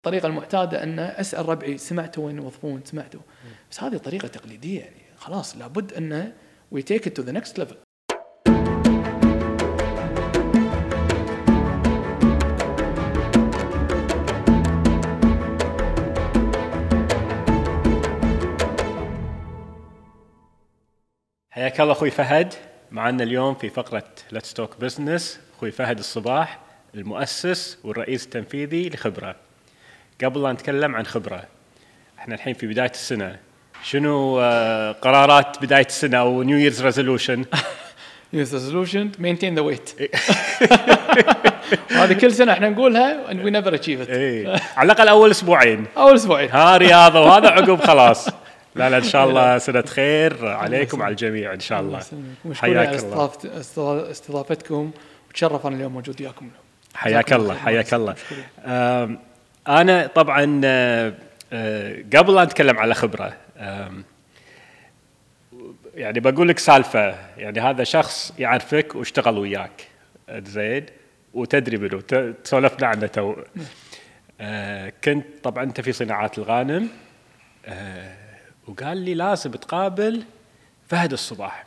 الطريقة 0.00 0.26
المعتادة 0.26 0.82
أن 0.82 0.98
أسأل 0.98 1.48
ربعي 1.48 1.78
سمعتوا 1.78 2.26
وين 2.26 2.36
يوظفون؟ 2.36 2.80
سمعتوا. 2.84 3.20
بس 3.70 3.82
هذه 3.82 3.96
طريقة 3.96 4.28
تقليدية 4.28 4.80
يعني. 4.80 5.00
خلاص 5.16 5.56
لابد 5.56 5.92
انه 5.92 6.32
we 6.70 6.82
take 6.82 7.06
it 7.06 7.16
to 7.16 7.22
the 7.22 7.32
next 7.32 7.58
level 7.58 7.76
حياك 21.50 21.80
الله 21.80 21.92
أخوي 21.92 22.10
فهد. 22.10 22.54
معنا 22.90 23.22
اليوم 23.22 23.54
في 23.54 23.68
فقرة 23.68 24.14
Let's 24.32 24.54
Talk 24.54 24.80
Business 24.80 25.40
أخوي 25.56 25.70
فهد 25.70 25.98
الصباح 25.98 26.60
المؤسس 26.94 27.78
والرئيس 27.84 28.24
التنفيذي 28.24 28.88
لخبرة. 28.88 29.49
قبل 30.24 30.42
لا 30.42 30.52
نتكلم 30.52 30.96
عن 30.96 31.06
خبرة. 31.06 31.42
إحنا 32.18 32.34
الحين 32.34 32.54
في 32.54 32.66
بداية 32.66 32.90
السنة. 32.90 33.36
شنو 33.84 34.40
آه، 34.40 34.92
قرارات 34.92 35.56
بداية 35.62 35.86
السنة 35.86 36.18
أو 36.18 36.42
New 36.42 36.58
Year's 36.58 36.82
resolution 36.84 37.44
Year's 38.32 38.54
resolution 38.54 39.10
maintain 39.18 39.54
the 39.54 39.60
weight 39.60 39.90
هذه 41.90 42.12
كل 42.12 42.32
سنة 42.32 42.52
إحنا 42.52 42.68
نقولها 42.68 43.26
never 43.32 43.74
achieve 43.78 44.06
it. 44.06 44.10
اي 44.10 44.46
على 44.76 44.92
الأقل 44.92 45.08
أول 45.08 45.30
أسبوعين. 45.30 45.84
أول 45.96 46.14
أسبوعين. 46.14 46.50
ها 46.50 46.76
رياضة 46.76 47.20
وهذا 47.20 47.48
عقب 47.56 47.80
خلاص. 47.80 48.28
لا 48.74 48.90
لا 48.90 48.96
إن 48.98 49.02
شاء 49.02 49.28
الله 49.28 49.58
سنة 49.68 49.82
خير. 49.82 50.46
عليكم 50.48 51.02
على 51.02 51.10
الجميع 51.12 51.52
إن 51.54 51.60
شاء 51.60 51.80
الله 51.80 52.00
حياك 52.54 52.88
الله. 52.88 52.96
استضافت- 52.98 53.46
استضا- 53.46 54.10
استضافتكم. 54.10 54.90
وتشرف 55.30 55.66
أنا 55.66 55.76
اليوم 55.76 55.92
موجود 55.92 56.20
وياكم 56.22 56.48
حياك 56.94 57.32
الله. 57.32 57.54
حياك 57.54 57.94
الله. 57.94 58.14
أنا 59.68 60.06
طبعا 60.06 60.60
آه، 60.64 61.14
آه، 61.52 62.04
قبل 62.16 62.34
لا 62.34 62.44
نتكلم 62.44 62.78
على 62.78 62.94
خبرة 62.94 63.36
يعني 65.94 66.20
بقول 66.20 66.48
لك 66.48 66.58
سالفة 66.58 67.14
يعني 67.38 67.60
هذا 67.60 67.84
شخص 67.84 68.32
يعرفك 68.38 68.94
واشتغل 68.94 69.38
وياك 69.38 69.88
زين؟ 70.32 70.86
وتدري 71.34 71.76
منه 71.76 72.00
ت- 72.00 72.34
سولفنا 72.44 72.86
عنه 72.86 73.06
تو. 73.06 73.36
آه، 74.40 74.92
كنت 75.04 75.26
طبعا 75.42 75.64
أنت 75.64 75.80
في 75.80 75.92
صناعات 75.92 76.38
الغانم 76.38 76.88
وقال 78.68 78.96
لي 78.98 79.14
لازم 79.14 79.50
تقابل 79.50 80.22
فهد 80.88 81.12
الصباح. 81.12 81.64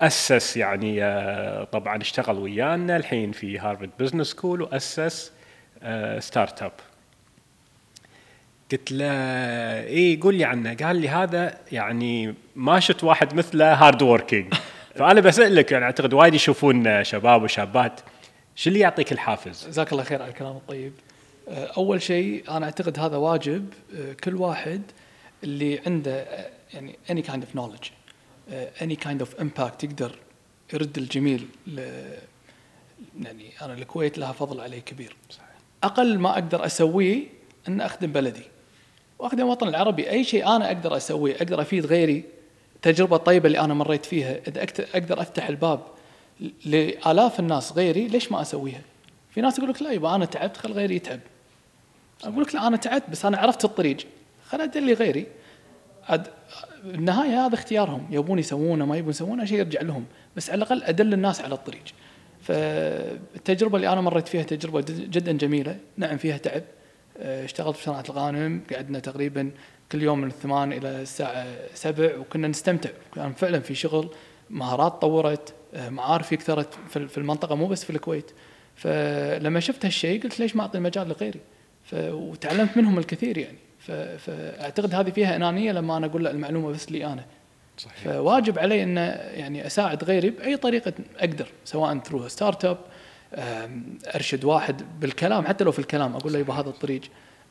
أسس 0.00 0.56
يعني 0.56 0.96
طبعا 1.64 2.00
اشتغل 2.02 2.38
ويانا 2.38 2.96
الحين 2.96 3.32
في 3.32 3.58
Harvard 3.58 3.90
Business 3.98 4.26
School 4.26 4.62
وأسس 4.62 5.32
startup 6.18 6.72
قلت 8.72 8.92
له 8.92 9.06
اي 9.86 10.18
قول 10.22 10.34
لي 10.34 10.44
عنه. 10.44 10.74
قال 10.74 10.96
لي 10.96 11.08
هذا 11.08 11.58
يعني 11.72 12.34
ما 12.56 12.80
شفت 12.80 13.04
واحد 13.04 13.34
مثله 13.34 13.74
hard 13.74 14.02
working 14.02 14.54
فأنا 14.96 15.20
بسألك 15.20 15.72
يعني 15.72 15.84
أعتقد 15.84 16.14
وايد 16.14 16.34
يشوفون 16.34 17.04
شباب 17.04 17.42
وشابات 17.42 18.00
شو 18.56 18.70
اللي 18.70 18.80
يعطيك 18.80 19.12
الحافز؟ 19.12 19.66
جزاك 19.66 19.92
الله 19.92 20.04
خير 20.04 20.22
على 20.22 20.30
الكلام 20.30 20.56
الطيب. 20.56 20.92
آه، 21.48 21.66
أول 21.76 22.02
شيء 22.02 22.44
أنا 22.56 22.66
أعتقد 22.66 22.98
هذا 22.98 23.16
واجب 23.16 23.72
آه، 23.96 24.12
كل 24.12 24.34
واحد 24.34 24.82
اللي 25.44 25.80
عنده 25.86 26.20
آه، 26.20 26.50
يعني 27.08 27.22
kind 27.22 27.40
of 27.42 27.58
knowledge 27.58 27.88
آه، 28.50 28.70
any 28.80 28.96
kind 29.04 29.24
of 29.24 29.40
impact 29.40 29.84
يقدر 29.84 30.18
يرد 30.72 30.98
الجميل 30.98 31.46
ل 31.66 31.80
يعني 33.22 33.50
أنا 33.62 33.74
الكويت 33.74 34.18
لها 34.18 34.32
فضل 34.32 34.60
علي 34.60 34.80
كبير. 34.80 35.16
أقل 35.84 36.18
ما 36.18 36.30
أقدر 36.30 36.66
أسويه 36.66 37.26
أن 37.68 37.80
أخدم 37.80 38.12
بلدي 38.12 38.42
وأخدم 39.18 39.44
الوطن 39.44 39.68
العربي 39.68 40.10
أي 40.10 40.24
شيء 40.24 40.56
أنا 40.56 40.66
أقدر 40.66 40.96
أسويه 40.96 41.36
أقدر 41.36 41.60
أفيد 41.60 41.86
غيري 41.86 42.24
التجربه 42.76 43.16
الطيبه 43.16 43.46
اللي 43.46 43.60
أنا 43.60 43.74
مريت 43.74 44.06
فيها 44.06 44.38
إذا 44.48 44.66
أقدر 44.94 45.20
أفتح 45.20 45.48
الباب 45.48 45.80
لآلاف 46.64 47.40
الناس 47.40 47.72
غيري 47.72 48.08
ليش 48.08 48.32
ما 48.32 48.40
أسويها؟ 48.40 48.80
في 49.30 49.40
ناس 49.40 49.58
يقول 49.58 49.70
لك 49.70 49.82
لا 49.82 49.92
يبا 49.92 50.14
أنا 50.14 50.24
تعبت 50.24 50.56
خل 50.56 50.72
غيري 50.72 50.96
يتعب. 50.96 51.20
أقول 52.24 52.42
لك 52.42 52.54
لا 52.54 52.66
أنا 52.66 52.76
تعبت 52.76 53.10
بس 53.10 53.24
أنا 53.24 53.38
عرفت 53.38 53.64
الطريق 53.64 53.96
خل 54.48 54.60
أدلي 54.60 54.92
غيري. 54.92 55.26
عاد 56.08 56.26
بالنهايه 56.84 57.46
هذا 57.46 57.54
اختيارهم 57.54 58.06
يبون 58.10 58.38
يسوونه 58.38 58.86
ما 58.86 58.96
يبون 58.96 59.10
يسوونه 59.10 59.44
شيء 59.44 59.58
يرجع 59.58 59.80
لهم 59.80 60.04
بس 60.36 60.50
على 60.50 60.56
الأقل 60.56 60.82
أدل 60.82 61.12
الناس 61.12 61.40
على 61.40 61.54
الطريق. 61.54 61.84
فالتجربة 62.44 63.76
اللي 63.76 63.88
أنا 63.92 64.00
مريت 64.00 64.28
فيها 64.28 64.42
تجربة 64.42 64.80
جد- 64.80 65.10
جدا 65.10 65.32
جميلة. 65.32 65.76
نعم 65.96 66.16
فيها 66.16 66.36
تعب. 66.36 66.62
آه، 67.18 67.44
اشتغلت 67.44 67.76
في 67.76 67.84
صناعة 67.84 68.04
الغانم 68.08 68.60
قعدنا 68.74 68.98
تقريبا 68.98 69.50
كل 69.92 70.02
يوم 70.02 70.20
من 70.20 70.28
الثمان 70.28 70.72
إلى 70.72 71.02
الساعة 71.02 71.46
سبع 71.74 72.16
وكنا 72.18 72.48
نستمتع. 72.48 72.90
كان 73.14 73.32
فعلا 73.32 73.60
في 73.60 73.74
شغل 73.74 74.08
مهارات 74.50 74.92
طورت 74.92 75.54
آه، 75.74 75.88
معارفي 75.88 76.36
كثرت 76.36 76.74
في 76.88 77.18
المنطقة 77.18 77.54
مو 77.54 77.66
بس 77.66 77.84
في 77.84 77.90
الكويت. 77.90 78.30
فلما 78.76 79.60
شفت 79.60 79.84
هالشيء 79.84 80.22
قلت 80.22 80.40
ليش 80.40 80.56
ما 80.56 80.62
أعطي 80.62 80.78
المجال 80.78 81.08
لغيري. 81.08 81.40
وتعلمت 81.92 82.76
منهم 82.76 82.98
الكثير 82.98 83.38
يعني. 83.38 83.58
فأعتقد 84.18 84.94
هذه 84.94 85.10
فيها 85.10 85.36
أنانية 85.36 85.72
لما 85.72 85.96
أنا 85.96 86.06
أقول 86.06 86.24
له 86.24 86.30
المعلومة 86.30 86.68
بس 86.70 86.92
لي 86.92 87.06
أنا. 87.06 87.24
صحيح. 87.78 88.02
فواجب 88.04 88.58
علي 88.58 88.82
إن 88.82 88.96
يعني 89.34 89.66
أساعد 89.66 90.04
غيري 90.04 90.30
بأي 90.30 90.56
طريقة 90.56 90.92
أقدر 91.18 91.46
سواء 91.64 91.98
through 91.98 92.28
startup 92.28 92.78
أرشد 94.14 94.44
واحد 94.44 94.82
بالكلام 95.00 95.46
حتى 95.46 95.64
لو 95.64 95.72
في 95.72 95.78
الكلام 95.78 96.16
أقول 96.16 96.32
له 96.32 96.38
يبا 96.38 96.54
هذا 96.54 96.68
الطريق. 96.68 97.00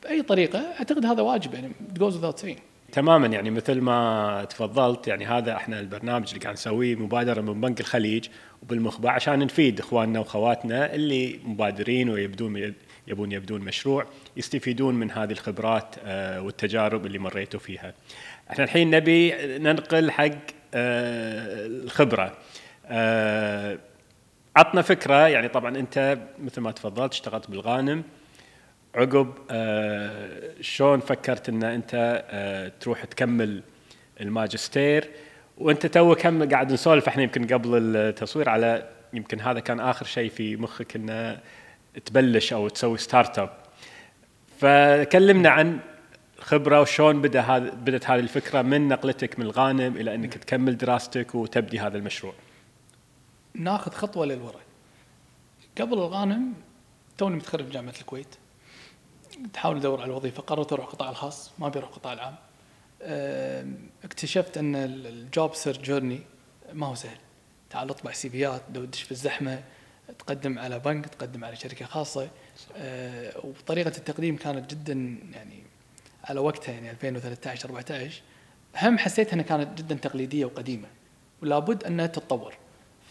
بأي 0.04 0.22
طريقة 0.22 0.60
أعتقد 0.60 1.06
هذا 1.06 1.22
واجب 1.22 1.54
يعني 1.54 1.72
جوز 1.94 2.26
without 2.26 2.40
saying. 2.46 2.60
تماما 2.92 3.28
يعني 3.28 3.50
مثل 3.52 3.82
ما 3.82 4.46
تفضلت 4.50 5.08
يعني 5.08 5.26
هذا 5.26 5.56
إحنا 5.56 5.80
البرنامج 5.80 6.28
اللي 6.28 6.40
قاعد 6.40 6.54
نسويه 6.54 6.96
مبادرة 6.96 7.42
من 7.42 7.62
بنك 7.62 7.80
الخليج 7.80 8.26
وبالمخبع 8.64 9.12
عشان 9.12 9.40
نفيد 9.40 9.80
إخواننا 9.80 10.20
واخواتنا 10.20 10.94
اللي 10.94 11.40
مبادرين 11.44 12.10
ويبدون 12.10 12.74
يبون 13.08 13.32
يبدون 13.32 13.62
مشروع 13.62 14.06
يستفيدون 14.38 14.96
من 14.96 15.12
هذه 15.12 15.32
الخبرات 15.32 15.96
آه، 16.06 16.42
والتجارب 16.42 17.06
اللي 17.06 17.20
مريتوا 17.20 17.60
فيها. 17.60 17.94
إحنا 18.52 18.64
الحين 18.64 18.90
نبي 18.90 19.34
ننقل 19.58 20.12
حق 20.12 20.30
آه، 20.74 21.66
الخبرة. 21.66 22.38
آه، 22.86 23.78
عطنا 24.56 24.82
فكرة 24.82 25.28
يعني 25.28 25.48
طبعا 25.48 25.78
أنت 25.78 26.18
مثل 26.40 26.62
ما 26.62 26.72
تفضلت 26.72 27.14
اشتغلت 27.14 27.50
بالغانم. 27.50 28.04
عقب 28.96 29.34
آه، 29.52 30.52
شلون 30.62 31.00
فكرت 31.00 31.50
إن 31.50 31.64
أنت 31.64 32.24
تروح 32.80 33.06
تكمل 33.06 33.64
الماجستير؟ 34.22 35.10
وأنت 35.58 35.86
تو 35.86 36.16
كم 36.16 36.50
قاعد 36.50 36.74
نسولف 36.74 37.08
إحنا 37.08 37.24
يمكن 37.24 37.48
قبل 37.48 37.96
التصوير 37.96 38.50
على 38.50 38.90
يمكن 39.14 39.40
هذا 39.40 39.60
كان 39.60 39.80
آخر 39.80 40.06
شيء 40.06 40.30
في 40.30 40.56
مخك 40.56 40.96
إنه 40.96 41.40
تبلش 42.06 42.54
أو 42.54 42.68
تسوي 42.68 42.98
startup 42.98 43.50
فكلمنا 44.60 45.50
عن 45.50 45.80
خبرة 46.44 46.82
وشلون 46.82 47.22
بدأ 47.22 47.42
هذا 47.42 47.70
بدأت 47.70 48.10
هذه 48.10 48.20
الفكرة 48.20 48.62
من 48.62 48.88
نقلتك 48.88 49.40
من 49.40 49.46
الغانم 49.46 49.98
إلى 49.98 50.16
إنك 50.16 50.34
تكمل 50.34 50.78
دراستك 50.78 51.36
وتبدي 51.36 51.80
هذا 51.80 51.98
المشروع؟ 51.98 52.34
ناخذ 53.54 53.92
خطوة 53.92 54.26
للوراء. 54.26 54.62
قبل 55.82 55.94
الغانم 55.94 56.54
توني 57.18 57.36
متخرج 57.36 57.64
من 57.64 57.70
جامعة 57.70 57.94
الكويت. 58.02 58.36
تحاول 59.54 59.78
ادور 59.78 60.02
على 60.02 60.12
وظيفة 60.14 60.42
قررت 60.44 60.74
أروح 60.74 60.86
القطاع 60.86 61.10
الخاص 61.10 61.52
ما 61.60 61.68
ابي 61.68 61.80
أروح 61.80 61.90
القطاع 61.90 62.14
العام 62.14 62.36
اكتشفت 64.04 64.58
أن 64.58 64.76
ال- 64.76 65.08
ال 65.08 65.20
job 65.20 65.56
search 65.56 65.78
journey 65.78 66.20
ما 66.74 66.88
هو 66.88 66.96
سهل. 66.96 67.18
تعال 67.70 67.90
اطبع 67.90 68.12
CV 68.12 68.37
يات 68.37 68.62
تدش 68.74 69.02
في 69.02 69.12
الزحمة 69.12 69.64
تقدم 70.20 70.60
على 70.60 70.80
بنك 70.80 71.06
تقدم 71.06 71.46
على 71.46 71.56
شركة 71.56 71.86
خاصة. 71.86 72.30
أه، 72.78 73.34
وطريقة 73.44 73.98
التقديم 73.98 74.38
كانت 74.38 74.72
جدا 74.72 74.94
يعني 75.34 75.64
على 76.24 76.40
وقتها 76.40 76.72
يعني 76.72 76.92
2013 76.92 77.70
14 77.70 78.22
هم 78.82 78.98
حسيت 78.98 79.34
إنها 79.34 79.44
كانت 79.44 79.78
جدا 79.78 79.96
تقليدية 79.96 80.46
وقديمة 80.46 80.88
ولابد 81.42 81.84
إنها 81.84 82.08
تتطور. 82.08 82.54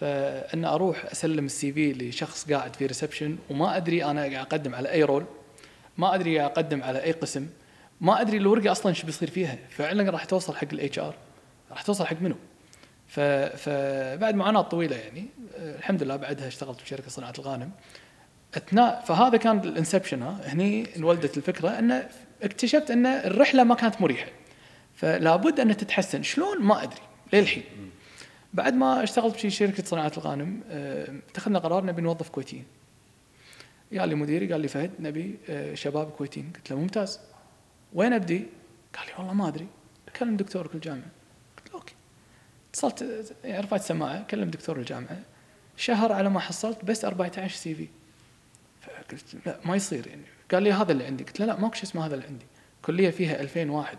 فإن 0.00 0.64
أروح 0.64 1.04
أسلم 1.04 1.46
ال 1.46 1.72
CV 1.72 1.92
لشخص 1.92 2.50
قاعد 2.50 2.76
في 2.76 2.86
reception 2.86 3.38
وما 3.50 3.76
أدري 3.76 4.04
أنا 4.04 4.20
قاعد 4.20 4.34
أقدم 4.34 4.74
على 4.74 4.92
أي 4.92 5.02
role 5.02 5.24
ما 5.98 6.14
أدري 6.14 6.38
قاعد 6.38 6.50
أقدم 6.50 6.82
على 6.82 7.02
أي 7.02 7.12
قسم 7.12 7.48
ما 8.00 8.20
أدري 8.20 8.36
الورقة 8.36 8.72
أصلا 8.72 8.92
شو 8.92 9.06
بيصير 9.06 9.30
فيها. 9.30 9.58
فعلا 9.70 10.10
راح 10.10 10.24
توصل 10.24 10.56
حق 10.56 10.68
ال 10.72 10.98
HR 10.98 11.14
راح 11.70 11.82
توصل 11.82 12.06
حق 12.06 12.16
منو. 12.20 12.36
فبعد 13.56 14.34
معاناة 14.34 14.60
طويلة 14.60 14.96
يعني 14.96 15.26
الحمد 15.58 16.02
لله 16.02 16.16
بعدها 16.16 16.48
اشتغلت 16.48 16.80
في 16.80 16.88
شركة 16.88 17.08
صناعة 17.08 17.34
الغانم. 17.38 17.70
أثناء 18.56 19.04
فهذا 19.06 19.36
كان 19.36 19.58
ال 19.58 19.65
inception 19.65 20.22
ها 20.22 20.40
هني 20.44 20.96
انولدت 20.96 21.36
الفكرة 21.36 21.68
ان 21.68 22.08
اكتشفت 22.42 22.90
أن 22.90 23.06
الرحلة 23.06 23.64
ما 23.64 23.74
كانت 23.74 24.00
مريحة. 24.00 24.26
فلا 24.94 25.36
بد 25.36 25.60
أن 25.60 25.76
تتحسن. 25.76 26.22
شلون؟ 26.22 26.62
ما 26.62 26.82
أدري. 26.82 27.00
للحين. 27.32 27.64
بعد 28.54 28.74
ما 28.74 29.02
اشتغلت 29.02 29.36
في 29.36 29.50
شركة 29.50 29.84
صناعة 29.84 30.12
الغانم 30.16 30.60
آه، 30.70 31.14
اتخذنا 31.30 31.58
قرار 31.58 31.84
نبي 31.84 32.02
نوظف 32.02 32.28
كويتيين. 32.28 32.64
قال 33.98 34.08
لي 34.08 34.14
مديري 34.14 34.52
قال 34.52 34.60
لي 34.60 34.68
فهد 34.68 34.90
نبي 35.00 35.38
آه، 35.48 35.74
شباب 35.74 36.10
كويتيين. 36.10 36.52
قلت 36.54 36.70
له 36.70 36.78
ممتاز. 36.78 37.20
وين 37.92 38.12
أبدي؟ 38.12 38.46
قال 38.96 39.06
لي 39.06 39.12
والله 39.18 39.32
ما 39.32 39.48
أدري. 39.48 39.66
كلم 40.16 40.36
دكتورك 40.36 40.74
الجامعة. 40.74 41.10
قلت 41.58 41.68
له 41.68 41.74
okay. 41.74 41.94
اتصلت 42.70 43.32
يعني 43.44 43.64
رفعت 43.64 43.82
سماعة 43.82 44.22
كلم 44.22 44.50
دكتور 44.50 44.76
الجامعة. 44.76 45.22
شهر 45.76 46.12
على 46.12 46.30
ما 46.30 46.40
حصلت 46.40 46.84
بس 46.84 47.04
14 47.04 47.50
CV. 47.50 47.88
فقلت 48.80 49.36
لا 49.46 49.60
ما 49.64 49.76
يصير 49.76 50.06
يعني. 50.06 50.22
قال 50.52 50.62
لي 50.62 50.72
هذا 50.72 50.92
اللي 50.92 51.04
عندي. 51.04 51.24
قلت 51.24 51.40
له 51.40 51.46
لا 51.46 51.56
ماكو 51.56 51.74
شيء 51.74 51.84
اسمه 51.84 52.06
هذا 52.06 52.14
اللي 52.14 52.26
عندي. 52.26 52.46
كلية 52.82 53.10
فيها 53.10 53.40
2000 53.40 53.70
واحد. 53.70 53.98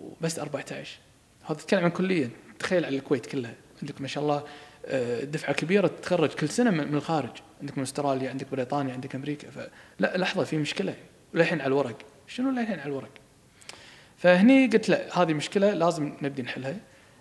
وبس 0.00 0.38
14 0.38 0.98
هذا 1.44 1.58
تتكلم 1.58 1.84
عن 1.84 1.90
كلية. 1.90 2.30
تخيل 2.58 2.84
على 2.84 2.96
الكويت 2.96 3.26
كلها. 3.26 3.54
عندك 3.82 4.00
ما 4.00 4.08
شاء 4.08 4.24
الله 4.24 4.44
آه، 4.86 5.24
دفعة 5.24 5.52
كبيرة 5.52 5.86
تتخرج 5.86 6.30
كل 6.30 6.48
سنة 6.48 6.70
من 6.70 6.94
الخارج. 6.94 7.30
عندك 7.60 7.78
من 7.78 7.82
أستراليا 7.82 8.30
عندك 8.30 8.46
بريطانيا 8.52 8.92
عندك 8.92 9.14
أمريكا. 9.14 9.50
فلا 9.50 10.16
لحظة 10.16 10.44
في 10.44 10.56
مشكلة. 10.56 10.94
للحين 11.34 11.60
على 11.60 11.68
الورق. 11.68 11.98
شنو 12.26 12.50
للحين 12.50 12.80
على 12.80 12.88
الورق؟ 12.88 13.10
فهني 14.18 14.66
قلت 14.66 14.88
لا 14.88 15.22
هذه 15.22 15.34
مشكلة 15.34 15.74
لازم 15.74 16.12
نبدي 16.22 16.42
نحلها. 16.42 16.76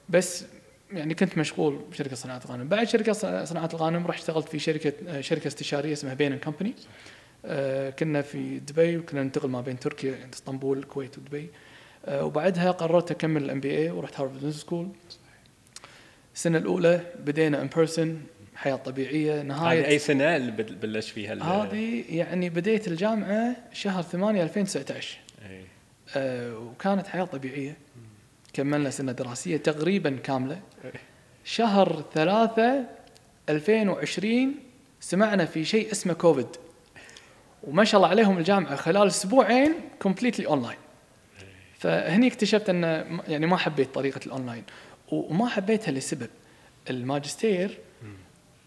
بس 0.09 0.45
يعني 0.93 1.13
كنت 1.13 1.37
مشغول 1.37 1.75
بشركة 1.91 2.15
صناعة 2.15 2.41
الغانم 2.45 2.67
بعد 2.67 2.87
شركة 2.87 3.13
صناعة 3.43 3.69
الغانم 3.73 4.07
رحت 4.07 4.19
اشتغلت 4.19 4.49
في 4.49 4.59
شركة 4.59 4.93
آه، 5.07 5.21
شركة 5.21 5.47
استشارية 5.47 5.93
اسمها 5.93 6.13
Bain & 6.13 6.37
Company 6.37 6.73
كنا 7.99 8.21
في 8.21 8.59
دبي 8.59 8.97
وكنا 8.97 9.23
ننتقل 9.23 9.49
ما 9.49 9.61
بين 9.61 9.79
تركيا 9.79 10.11
يعني 10.11 10.33
اسطنبول 10.33 10.77
الكويت 10.77 11.17
ودبي. 11.17 11.49
آه، 12.05 12.25
وبعدها 12.25 12.71
قررت 12.71 13.11
أكمل 13.11 13.43
ال 13.43 13.59
MBA 13.59 13.89
ورحت 13.91 14.19
Harvard 14.19 14.37
Business 14.37 14.55
School 14.55 14.87
السنة 16.35 16.57
الأولى 16.57 17.01
بدينا 17.25 17.61
in 17.61 17.69
person 17.75 18.23
حياة 18.55 18.75
طبيعية 18.75 19.41
نهاية 19.41 19.87
أي 19.87 19.99
سنة 19.99 20.35
اللي 20.35 20.51
بلش 20.51 21.11
فيها 21.11 21.33
هذه 21.63 22.03
يعني 22.09 22.49
بديت 22.49 22.87
الجامعة 22.87 23.55
شهر 23.73 24.03
8 24.03 24.43
2019 24.43 25.17
أي. 25.49 25.61
آه 26.15 26.57
وكانت 26.57 27.07
حياة 27.07 27.23
طبيعية. 27.23 27.77
كملنا 28.53 28.89
سنة 28.89 29.11
دراسية 29.11 29.57
تقريبا 29.57 30.17
كاملة. 30.23 30.59
شهر 31.43 32.03
ثلاثة 32.13 32.85
2020 33.49 34.55
سمعنا 34.99 35.45
في 35.45 35.65
شيء 35.65 35.91
اسمه 35.91 36.13
كوفيد 36.13 36.47
وما 37.63 37.83
شاء 37.83 37.99
الله 37.99 38.09
عليهم 38.09 38.37
الجامعة 38.37 38.75
خلال 38.75 39.07
أسبوعين 39.07 39.73
completely 39.99 40.47
online 40.47 40.77
فهني 41.79 42.27
اكتشفت 42.27 42.69
أن 42.69 42.83
يعني 43.27 43.45
ما 43.47 43.57
حبيت 43.57 43.95
طريقة 43.95 44.19
الاونلاين 44.25 44.63
وما 45.11 45.47
حبيتها 45.47 45.91
لسبب. 45.91 46.29
الماجستير 46.89 47.77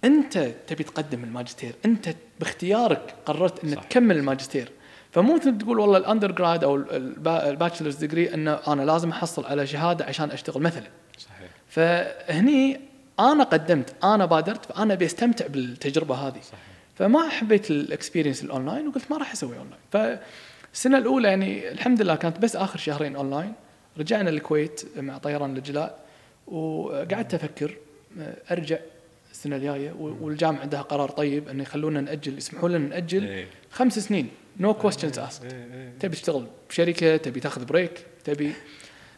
أنت 0.05 0.38
تبي 0.67 0.85
تقدم 0.85 1.25
الماجستير 1.25 1.75
أنت 1.85 2.14
باختيارك 2.41 3.14
قررت 3.26 3.64
إنك 3.64 3.85
تكمل 3.85 4.17
الماجستير. 4.17 4.73
فمو 5.12 5.38
تقول 5.38 5.79
والله 5.79 5.99
ال 5.99 6.33
undergrad 6.33 6.65
أو 6.64 6.76
ال 7.31 7.37
bachelor's 7.37 7.97
degree 7.97 8.35
أنه 8.35 8.61
أنا 8.69 8.82
لازم 8.82 9.11
أحصل 9.11 9.46
على 9.46 9.67
شهادة 9.67 10.05
عشان 10.05 10.31
أشتغل 10.31 10.62
مثلا. 10.62 10.88
صحيح. 11.19 11.50
فهني 11.69 12.81
أنا 13.20 13.44
قدمت 13.44 13.94
أنا 14.05 14.26
بادرت 14.26 14.67
فأنا 14.67 14.94
ابي 14.94 15.06
استمتع 15.06 15.46
بالتجربة 15.46 16.14
هذه. 16.14 16.41
صحيح. 16.43 16.74
فما 16.94 17.29
حبيت 17.29 17.70
ال 17.71 17.77
experience 17.77 18.45
ال 18.45 18.51
online 18.51 18.89
وقلت 18.88 19.11
ما 19.11 19.17
راح 19.19 19.32
أسوي 19.32 19.58
اونلاين 19.58 19.81
فالسنة 19.93 20.99
الأولى 20.99 21.29
يعني 21.29 21.73
الحمد 21.73 22.02
لله 22.02 22.14
كانت 22.14 22.38
بس 22.38 22.56
آخر 22.56 22.79
شهرين 22.79 23.17
اونلاين 23.17 23.52
رجعنا 23.99 24.31
الكويت 24.31 24.82
مع 24.96 25.19
طيران 25.19 25.56
الإجلاء 25.56 25.99
وقعدت 26.46 27.35
أفكر 27.35 27.76
أرجع 28.50 28.79
السنة 29.31 29.56
الجاية 29.56 29.93
والجامعة 30.00 30.61
عندها 30.61 30.82
قرار 30.82 31.11
طيب 31.11 31.49
انه 31.49 31.62
يخلونا 31.62 32.00
نأجل 32.00 32.38
يسمحوا 32.38 32.69
لنا 32.69 32.79
نأجل 32.79 33.25
إيه. 33.25 33.46
خمس 33.70 33.99
سنين. 33.99 34.29
no 34.61 34.75
questions 34.75 35.19
asked 35.19 35.43
تبي 36.00 36.17
تشتغل 36.17 36.46
بشركة 36.70 37.17
تبي 37.17 37.41
تاخذ 37.41 37.64
break 37.65 38.06
تبي 38.25 38.52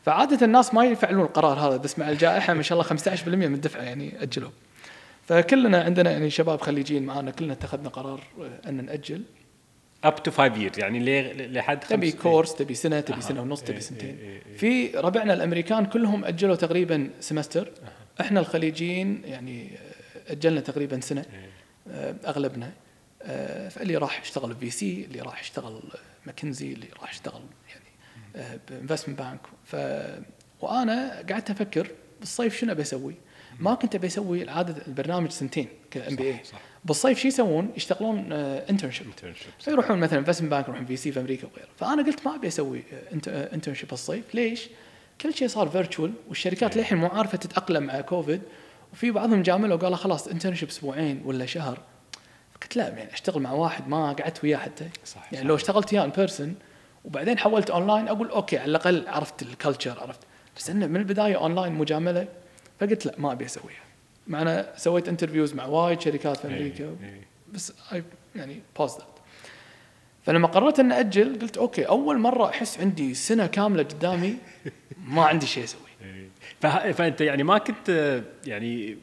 فعادة 0.05 0.47
الناس 0.47 0.75
ما 0.75 0.85
يفعلون 0.85 1.25
القرار 1.25 1.59
هذا 1.59 1.77
بس 1.77 1.99
مع 1.99 2.11
الجائحة 2.11 2.55
ما 2.55 2.63
شاء 2.63 2.81
الله 2.81 2.91
15% 2.91 3.29
من 3.29 3.55
الدفعة 3.55 3.83
يعني 3.83 4.23
أجلوا. 4.23 4.51
فكلنا 5.27 5.83
عندنا 5.83 6.11
يعني 6.11 6.31
شباب 6.31 6.61
خليجيين 6.61 7.03
معانا 7.03 7.31
كلنا 7.31 7.53
اتخذنا 7.53 7.89
قرار 7.89 8.21
أن 8.67 8.85
نأجل. 8.85 9.23
up 10.05 10.23
to 10.23 10.31
5 10.31 10.57
years 10.57 10.79
يعني 10.79 11.23
لحد 11.49 11.81
تبي 11.81 12.13
course 12.13 12.55
تبي 12.55 12.75
سنة 12.75 13.01
تبي 13.01 13.21
سنة 13.21 13.43
ونص 13.43 13.63
تبي 13.63 13.73
إيه، 13.73 13.81
سنتين. 13.81 14.19
إيه، 14.19 14.43
إيه، 14.47 14.57
في 14.57 14.99
ربعنا 14.99 15.35
الأمريكان 15.35 15.87
كلهم 15.87 16.25
أجلوا 16.25 16.57
تقريبا 16.57 17.11
semester. 17.21 17.71
إحنا 18.21 18.41
الخليجيين 18.41 19.23
يعني 19.25 19.71
أجلنا 20.29 20.61
تقريبا 20.61 21.01
سنة 21.01 21.25
آه، 21.89 22.15
أغلبنا. 22.27 22.73
آه، 23.23 23.69
فاللي 23.69 23.97
راح 23.97 24.21
اشتغل 24.21 24.55
VC 24.57 25.05
اللي 25.05 25.21
راح 25.21 25.41
اشتغل 25.41 25.83
ماكنزي 26.27 26.73
اللي 26.73 26.87
راح 27.01 27.11
اشتغل 27.11 27.43
يعني 27.69 28.59
ب 28.71 28.75
investment 28.75 29.19
bank 29.19 29.41
ف 29.65 29.77
وأنا 30.61 31.25
قعدت 31.31 31.51
أفكر 31.51 31.91
بالصيف 32.21 32.57
شنو 32.57 32.73
أبي 32.73 32.83
أسوي؟ 32.83 33.15
ما 33.61 33.75
كنت 33.75 33.95
أبي 33.95 34.07
أسوي 34.07 34.43
العاده 34.43 34.87
البرنامج 34.87 35.31
سنتين 35.31 35.69
ك 35.91 36.17
MBA 36.17 36.41
بالصيف 36.85 37.19
شو 37.19 37.29
يسوون؟ 37.29 37.71
يشتغلون 37.77 38.33
internship 38.33 39.07
آه، 39.25 39.33
فيروحون 39.61 39.99
مثلا 39.99 40.19
investment 40.19 40.51
bank 40.51 40.69
يروحون 40.69 40.87
VC 40.87 41.13
في 41.13 41.21
أمريكا 41.21 41.47
وغيره. 41.47 41.69
فأنا 41.77 42.03
قلت 42.03 42.27
ما 42.27 42.35
أبي 42.35 42.49
أسوي 42.49 42.83
internship 43.29 43.93
الصيف 43.93 44.35
ليش؟ 44.35 44.69
كل 45.21 45.35
شيء 45.35 45.49
صار 45.49 45.69
virtual 45.69 46.13
والشركات 46.29 46.73
إيه. 46.73 46.79
للحين 46.79 46.99
مو 46.99 47.07
عارفة 47.07 47.39
تتأقلم 47.39 47.83
مع 47.83 48.01
كوفيد. 48.01 48.43
وفي 48.93 49.11
بعضهم 49.11 49.43
جاملوا 49.43 49.77
وقالوا 49.77 49.97
خلاص 49.97 50.29
internship 50.29 50.69
أسبوعين 50.69 51.23
ولا 51.25 51.47
شهر. 51.47 51.79
قلت 52.63 52.77
لا 52.77 52.89
يعني 52.89 53.13
أشتغل 53.13 53.43
مع 53.43 53.53
واحد 53.53 53.89
ما 53.89 54.13
قعدت 54.13 54.45
وياه 54.45 54.59
حتى. 54.59 54.89
صح 55.05 55.33
يعني 55.33 55.45
صح. 55.45 55.49
لو 55.49 55.55
اشتغلت 55.55 55.93
وياه 55.93 56.05
in 56.05 56.11
person 56.11 56.55
وبعدين 57.05 57.39
حولت 57.39 57.71
اونلاين 57.71 58.09
أقول 58.09 58.29
okay 58.29 58.59
على 58.59 58.71
الأقل 58.71 59.09
عرفت 59.09 59.43
ال 59.43 59.50
culture 59.50 60.01
عرفت. 60.01 60.21
بس 60.57 60.71
إنه 60.71 60.87
من 60.87 60.97
البداية 60.97 61.37
اونلاين 61.37 61.73
مجاملة. 61.73 62.29
فقلت 62.81 63.07
لا 63.07 63.15
ما 63.19 63.33
أبي 63.33 63.45
أسويها 63.45 63.87
معنا 64.27 64.73
سويت 64.77 65.09
interviews 65.09 65.55
مع 65.55 65.67
وايد 65.67 66.01
شركات 66.01 66.37
في 66.37 66.49
إيه، 66.49 66.57
أمريكا 66.57 66.85
إيه. 66.85 67.21
بس 67.53 67.73
يعني 68.37 68.61
paused 68.79 68.93
that 68.93 69.17
فلما 70.27 70.49
قررت 70.49 70.81
ان 70.81 70.93
أجل 70.93 71.39
قلت 71.39 71.59
okay 71.59 71.83
أول 71.83 72.19
مرة 72.19 72.49
أحس 72.49 72.81
عندي 72.81 73.15
سنة 73.15 73.47
كاملة 73.47 73.83
قدامي 73.83 74.37
ما 75.09 75.25
عندي 75.25 75.47
شيء 75.47 75.65
أسوي 75.65 75.81
إيه. 76.03 76.93
فأنت 76.93 77.21
يعني 77.21 77.43
ما 77.43 77.59
كنت 77.59 78.23
يعني 78.47 78.97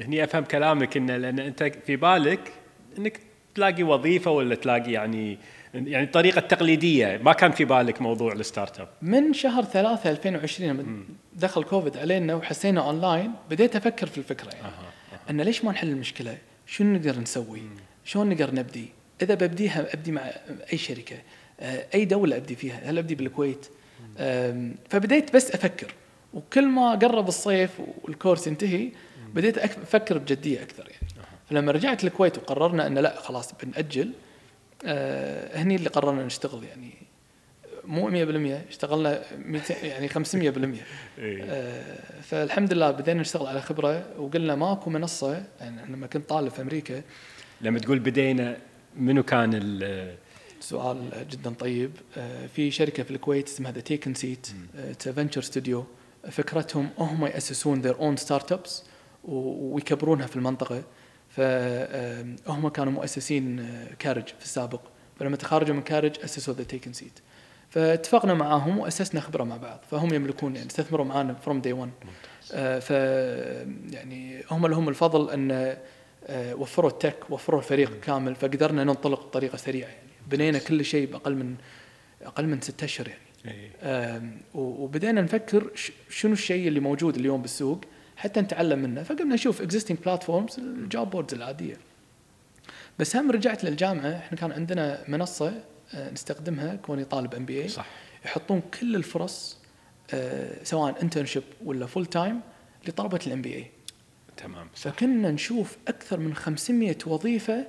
هني 0.00 0.24
أفهم 0.24 0.44
كلامك 0.44 0.96
ان 0.96 1.10
لأن 1.10 1.38
أنت 1.38 1.62
في 1.86 1.96
بالك 1.96 2.52
إنك 2.98 3.20
تلاقي 3.54 3.82
وظيفة 3.82 4.30
ولا 4.30 4.54
تلاقي 4.54 4.92
يعني 4.92 5.38
يعني 5.74 6.04
الطريقة 6.04 6.38
التقليديه 6.38 7.20
ما 7.24 7.32
كان 7.32 7.52
في 7.52 7.64
بالك 7.64 8.02
موضوع 8.02 8.32
ال 8.32 8.80
startup 8.80 8.88
من 9.02 9.32
شهر 9.32 9.64
3 9.64 10.10
2020 10.10 10.70
لما 10.70 11.04
دخل 11.34 11.64
كوفيد 11.64 11.96
علينا 11.96 12.34
وحسينا 12.34 12.80
أونلاين 12.80 13.32
بديت 13.50 13.76
أفكر 13.76 14.06
في 14.06 14.18
الفكرة 14.18 14.50
يعني 14.50 14.66
أه. 14.66 14.68
أه. 14.68 15.30
إن 15.30 15.40
ليش 15.40 15.64
ما 15.64 15.72
نحل 15.72 15.88
المشكلة؟ 15.88 16.38
شنو 16.66 16.92
نقدر 16.92 17.20
نسوي؟ 17.20 17.62
شلون 18.04 18.28
نقدر 18.28 18.54
نبدي؟ 18.54 18.88
إذا 19.22 19.34
ببديها 19.34 19.94
أبدي 19.94 20.12
مع 20.12 20.22
أي 20.72 20.78
شركة 20.78 21.16
آه، 21.60 21.86
أي 21.94 22.04
دولة 22.04 22.36
أبدي 22.36 22.56
فيها 22.56 22.90
هل 22.90 22.98
أبدي 22.98 23.14
بالكويت؟ 23.14 23.66
فبديت 24.90 25.34
بس 25.36 25.50
أفكر 25.50 25.94
وكل 26.34 26.66
ما 26.66 26.94
قرب 26.94 27.28
الصيف 27.28 27.70
والكورس 28.02 28.46
ينتهي 28.46 28.90
بديت 29.34 29.58
أفكر 29.58 30.18
بجدية 30.18 30.62
أكثر 30.62 30.88
يعني 30.90 31.26
فلما 31.50 31.72
رجعت 31.72 32.04
الكويت 32.04 32.38
وقررنا 32.38 32.86
ان 32.86 32.98
لا 32.98 33.20
خلاص 33.20 33.54
بنأجل 33.62 34.12
آه 34.84 35.62
هني 35.62 35.76
اللي 35.76 35.88
قررنا 35.88 36.24
نشتغل 36.24 36.64
يعني 36.64 36.94
مو 37.84 38.10
100% 38.10 38.68
اشتغلنا 38.68 39.22
200 39.46 39.74
يعني 39.86 40.08
500% 40.08 40.14
إيه. 41.18 41.44
آه 41.44 41.96
فالحمد 42.22 42.72
لله 42.72 42.90
بدينا 42.90 43.20
نشتغل 43.20 43.46
على 43.46 43.60
خبرة 43.62 44.20
وقلنا 44.20 44.54
ماكو 44.54 44.90
منصة 44.90 45.44
يعني 45.60 45.92
لما 45.92 46.06
كنت 46.06 46.28
طالب 46.28 46.48
في 46.48 46.62
أمريكا. 46.62 47.02
لما 47.60 47.78
تقول 47.78 47.98
بدينا 47.98 48.56
منو 48.96 49.22
كان 49.22 49.50
سؤال 50.60 51.26
جدا 51.30 51.50
طيب. 51.50 51.90
آه 52.16 52.46
في 52.46 52.70
شركة 52.70 53.02
في 53.02 53.10
الكويت 53.10 53.48
اسمها 53.48 53.72
The 53.72 53.80
Taken 53.80 54.14
Seat 54.14 54.46
Venture 55.00 55.42
Studio 55.42 55.84
فكرتهم 56.30 56.90
هم 56.98 57.26
يأسسون 57.26 57.80
their 57.80 57.98
own 57.98 58.16
startups 58.16 58.82
ويكبرونها 59.24 60.26
في 60.26 60.36
المنطقة. 60.36 60.82
فهم 61.36 62.68
كانوا 62.68 62.92
مؤسسين 62.92 63.60
آه، 63.60 63.94
Carriage 63.98 64.26
في 64.26 64.44
السابق. 64.44 64.80
فلما 65.20 65.36
تخرجوا 65.36 65.74
من 65.74 65.82
Carriage 65.82 66.16
أسسوا 66.24 66.54
The 66.54 66.64
Taken 66.64 66.92
Seat 66.92 67.18
فاتفقنا 67.70 68.34
معاهم 68.34 68.78
وأسسنا 68.78 69.20
خبرة 69.20 69.44
مع 69.44 69.56
بعض. 69.56 69.80
فهم 69.90 70.14
يملكون 70.14 70.56
يعني 70.56 70.68
استثمروا 70.68 71.06
معنا 71.06 71.34
from 71.34 71.60
day 71.60 71.72
1 71.72 71.90
ف 72.80 72.90
يعني 73.90 74.44
هم 74.50 74.66
لهم 74.66 74.88
الفضل 74.88 75.30
أن 75.30 75.76
آه، 76.26 76.54
وفروا 76.54 76.90
ال 76.90 76.98
tech 76.98 77.30
وفروا 77.30 77.60
الفريق 77.60 78.00
كامل 78.00 78.34
فقدرنا 78.34 78.84
ننطلق 78.84 79.26
بطريقة 79.26 79.56
سريعة. 79.56 79.88
يعني 79.88 80.08
بنينا 80.26 80.58
كل 80.58 80.84
شيء 80.84 81.10
بأقل 81.10 81.34
من 81.34 81.54
أقل 82.22 82.46
من 82.46 82.60
ستة 82.60 82.84
أشهر 82.84 83.08
يعني. 83.08 83.20
إيه. 83.46 84.20
وبدينا 84.54 85.20
نفكر 85.20 85.70
شنو 86.10 86.32
الشيء 86.32 86.68
اللي 86.68 86.80
موجود 86.80 87.16
اليوم 87.16 87.42
بالسوق؟ 87.42 87.80
حتى 88.16 88.40
نتعلم 88.40 88.78
منه. 88.78 89.02
فقمنا 89.02 89.34
نشوف 89.34 89.62
existing 89.62 89.98
platforms 89.98 90.58
ال 90.58 90.71
job 90.71 91.10
boards 91.10 91.34
العادية. 91.34 91.76
بس 92.98 93.16
هم 93.16 93.30
رجعت 93.30 93.64
للجامعة 93.64 94.16
إحنا 94.16 94.38
كان 94.38 94.52
عندنا 94.52 95.04
منصة 95.08 95.52
آه، 95.94 96.10
نستخدمها 96.10 96.74
كوني 96.74 97.04
طالب 97.04 97.34
MBA 97.34 97.68
صح. 97.68 97.86
يحطون 98.24 98.62
كل 98.80 98.96
الفرص 98.96 99.58
آه، 100.14 100.64
سواء 100.64 101.02
internship 101.02 101.42
ولا 101.64 101.86
full 101.86 102.06
time 102.06 102.40
لطلبة 102.88 103.20
ال 103.26 103.42
MBA 103.42 103.70
تمام 104.36 104.68
فكنا 104.74 105.30
نشوف 105.30 105.76
أكثر 105.88 106.20
من 106.20 106.34
500 106.34 106.96
وظيفة 107.06 107.66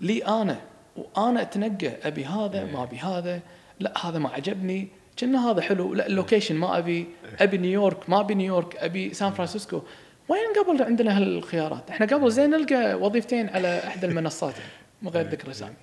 لي 0.00 0.24
أنا 0.26 0.60
وأنا 0.96 1.42
أتنقى 1.42 2.08
أبي 2.08 2.24
هذا 2.24 2.64
ما 2.64 2.82
أبي 2.82 2.96
هذا 2.96 3.40
لا 3.80 4.06
هذا 4.06 4.18
ما 4.18 4.28
عجبني 4.28 4.88
كنا 5.18 5.50
هذا 5.50 5.60
حلو. 5.60 5.94
لا 5.94 6.06
ال 6.06 6.11
location 6.11 6.54
ما 6.54 6.78
ابي 6.78 7.06
أبي 7.40 7.58
نيويورك 7.58 8.10
ما 8.10 8.20
أبي 8.20 8.34
نيويورك 8.34 8.76
أبي 8.76 9.14
سان 9.14 9.30
فرانسيسكو 9.30 9.82
وين 10.28 10.40
قبل 10.64 10.82
عندنا 10.82 11.18
هالخيارات؟ 11.18 11.90
إحنا 11.90 12.06
قبل 12.06 12.30
زين 12.30 12.50
نلقى 12.50 12.94
وظيفتين 12.94 13.48
على 13.48 13.78
إحدى 13.86 14.06
المنصات. 14.06 14.54
من 15.02 15.08
غير 15.08 15.28
ذكر 15.28 15.50
اسامي 15.50 15.74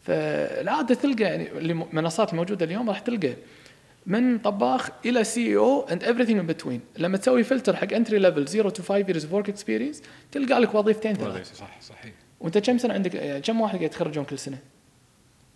فالعاده 0.00 0.94
تلقى 0.94 1.24
يعني 1.24 1.48
المنصات 1.58 2.32
الموجوده 2.32 2.66
اليوم 2.66 2.88
راح 2.88 2.98
تلقى. 2.98 3.34
من 4.06 4.38
طباخ 4.38 4.90
إلى 5.06 5.24
CEO 5.24 5.56
and 5.56 6.04
everything 6.04 6.30
in 6.30 6.46
between 6.46 6.80
لما 6.98 7.16
تسوي 7.16 7.44
فلتر 7.44 7.76
حق 7.76 7.92
entry 7.92 8.18
level 8.18 8.48
0 8.48 8.70
to 8.70 8.82
5 8.82 9.02
years 9.02 9.32
work 9.32 9.48
experience 9.48 10.02
تلقى 10.32 10.60
لك 10.60 10.74
وظيفتين 10.74 11.14
ثلاث 11.14 11.54
صح 11.54 11.80
صحيح. 11.80 12.12
وأنت 12.40 12.58
كم 12.58 12.78
سنة 12.78 12.94
عندك؟ 12.94 13.14
يعني 13.14 13.40
كم 13.40 13.60
واحد 13.60 13.74
قاعد 13.74 13.82
يتخرجون 13.82 14.24
كل 14.24 14.38
سنة؟ 14.38 14.58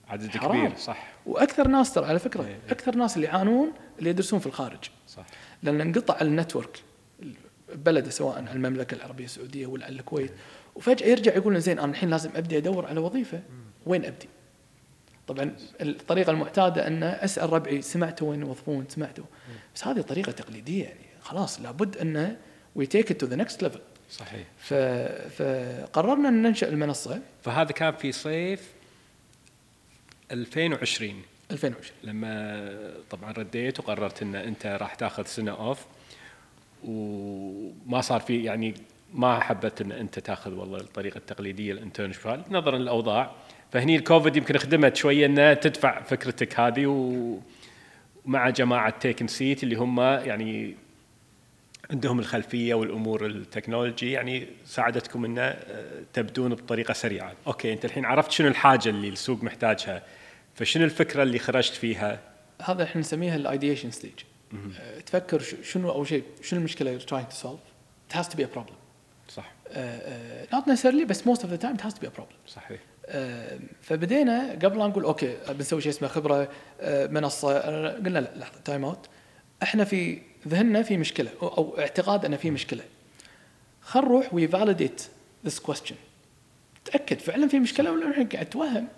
عدد 0.09 0.37
حرام. 0.37 0.67
كبير 0.67 0.77
صح. 0.77 1.09
وأكثر 1.27 1.69
ناس 1.69 1.93
ترى 1.93 2.07
على 2.07 2.19
فكرة 2.19 2.43
إيه، 2.43 2.49
إيه. 2.49 2.59
أكثر 2.71 2.97
ناس 2.97 3.17
اللي 3.17 3.27
يعانون 3.27 3.73
اللي 3.99 4.11
يدرسون 4.11 4.39
في 4.39 4.47
الخارج. 4.47 4.79
صح. 5.09 5.27
لأن 5.63 5.81
انقطع 5.81 6.21
ال 6.21 6.29
network 6.29 6.83
بلده 7.75 8.11
سواء 8.11 8.37
على 8.37 8.53
المملكه 8.53 8.95
العربية 8.95 9.25
السعودية 9.25 9.67
ولا 9.67 9.85
على 9.85 9.95
الكويت 9.95 10.33
وفجأة 10.75 11.07
يرجع 11.07 11.35
يقول 11.35 11.61
زين 11.61 11.79
أنا 11.79 11.91
الحين 11.91 12.11
لازم 12.11 12.31
أبدي 12.37 12.59
أدور 12.59 12.87
على 12.87 13.01
وظيفة. 13.01 13.43
وين 13.87 14.05
أبدي؟ 14.05 14.29
طبعا 15.27 15.57
الطريقة 15.81 16.31
المعتادة 16.31 16.87
أن 16.87 17.03
أسأل 17.03 17.53
ربعي 17.53 17.83
سمعتوا 17.83 18.31
وين 18.31 18.41
يوظفون؟ 18.41 18.87
سمعتوا. 18.89 19.25
بس 19.75 19.87
هذه 19.87 20.01
طريقة 20.01 20.33
تقليدية 20.33 20.85
يعني 20.85 21.07
خلاص 21.21 21.61
لابد 21.61 21.97
انه 21.97 22.37
we 22.75 22.87
take 22.87 23.21
to 23.21 23.27
the 23.27 23.37
next 23.37 23.63
level 23.63 23.81
صحيح. 24.11 24.47
فقررنا 25.31 26.29
أن 26.29 26.43
ننشأ 26.43 26.69
المنصة. 26.69 27.21
فهذا 27.43 27.73
كان 27.73 27.93
في 27.95 28.13
صيف 28.13 28.73
2020 30.33 31.23
2020 31.51 31.97
لما 32.03 32.71
طبعا 33.11 33.33
رديت 33.33 33.81
وقررت 33.81 34.23
إن 34.23 34.35
أنت 34.35 34.67
راح 34.67 34.95
تأخذ 34.95 35.25
سنة 35.25 35.51
off 35.51 35.87
وما 36.85 38.01
صار 38.01 38.21
في 38.21 38.45
يعني 38.45 38.75
ما 39.15 39.41
حبت 39.41 39.81
إن 39.81 39.93
أنت 39.93 40.19
تأخذ 40.19 40.55
والله 40.55 40.79
الطريقة 40.79 41.19
التقليدية 41.19 41.73
ال 41.73 41.79
internship 41.79 42.43
نظرا 42.51 42.79
للأوضاع. 42.79 43.31
فهني 43.73 43.97
الكوفيد 43.97 44.37
يمكن 44.37 44.59
خدمت 44.59 44.97
شوية 44.97 45.27
إنها 45.27 45.55
تدفع 45.55 46.03
فكرتك 46.03 46.61
هذه 46.61 46.87
ومع 48.27 48.51
جماعة 48.51 48.99
Taken 48.99 49.27
Seat 49.27 49.63
اللي 49.63 49.77
هم 49.77 50.01
يعني 50.01 50.75
عندهم 51.91 52.19
الخلفية 52.19 52.75
والأمور 52.75 53.27
ال 53.27 53.35
technology 53.35 54.13
يعني 54.13 54.47
ساعدتكم 54.65 55.25
ان 55.25 55.39
آه، 55.39 55.55
تبدون 56.13 56.55
بطريقة 56.55 56.95
سريعة. 56.95 57.33
okay 57.47 57.73
أنت 57.73 57.85
الحين 57.85 58.05
عرفت 58.05 58.31
شنو 58.31 58.49
الحاجة 58.49 58.89
اللي 58.89 59.09
السوق 59.09 59.43
محتاجها 59.43 60.03
فشنو 60.55 60.85
الفكرة 60.85 61.23
اللي 61.23 61.39
خرجت 61.39 61.75
فيها؟ 61.75 62.21
هذا 62.63 62.85
إحنا 62.85 63.01
نسميها 63.01 63.37
ال 63.37 63.43
ideation 63.43 63.91
stage 63.91 64.21
تفكر 65.07 65.43
شنو 65.63 65.91
أول 65.91 66.09
شيء 66.09 66.23
شنو 66.43 66.59
المشكلة 66.59 66.99
you're 66.99 67.03
trying 67.03 67.35
to 67.35 67.37
solve 67.37 67.61
it 68.11 68.19
has 68.19 68.29
to 68.29 68.37
be 68.37 68.43
a 68.43 68.57
problem. 68.57 68.75
صح. 69.29 69.53
uh, 69.67 69.71
uh, 69.71 70.57
not 70.57 70.65
necessarily 70.71 71.05
بس 71.05 71.23
most 71.23 71.41
of 71.41 71.49
the 71.49 71.65
time 71.65 71.77
it 71.77 71.81
has 71.81 71.95
to 71.95 72.01
be 72.01 72.07
a 72.07 72.21
problem. 72.21 72.49
صحيح. 72.49 72.81
آه، 73.09 73.59
فبدينا 73.83 74.59
قبل 74.63 74.79
لا 74.79 74.87
نقول 74.87 75.05
okay 75.05 75.37
بنسوي 75.49 75.81
شيء 75.81 75.93
اسمه 75.93 76.09
خبرة 76.09 76.49
آه، 76.81 77.07
منصة 77.07 77.57
آه، 77.57 77.97
قلنا 77.97 78.19
لا 78.19 78.31
لحظة 78.37 78.61
time 78.65 78.85
out 78.85 79.07
إحنا 79.63 79.85
في 79.85 80.23
ذهننا 80.49 80.83
في 80.83 80.97
مشكلة 80.97 81.31
أو, 81.43 81.79
اعتقاد 81.79 82.25
ان 82.25 82.37
في 82.37 82.51
مشكلة. 82.51 82.83
خل 83.81 84.01
نروح 84.01 84.35
we 84.35 84.49
validate 84.49 85.03
this 85.47 85.59
question 85.59 85.97
تأكد 86.85 87.19
فعلا 87.19 87.49
في 87.49 87.59
مشكلة 87.59 87.93
ولا 87.93 88.09
نحن 88.09 88.27
قاعد 88.27 88.47
نتوهم 88.47 88.89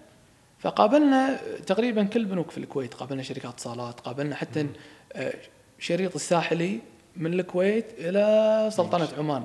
فقابلنا 0.58 1.40
تقريبا 1.66 2.04
كل 2.04 2.24
بنوك 2.24 2.50
في 2.50 2.58
الكويت 2.58 2.94
قابلنا 2.94 3.22
شركات 3.22 3.52
اتصالات 3.52 4.00
قابلنا 4.00 4.34
حتى 4.36 4.66
آه، 5.12 5.34
شريط 5.78 6.14
الساحلي 6.14 6.80
من 7.16 7.40
الكويت 7.40 7.86
إلى 7.98 8.68
سلطنة 8.72 9.08
عمان. 9.18 9.44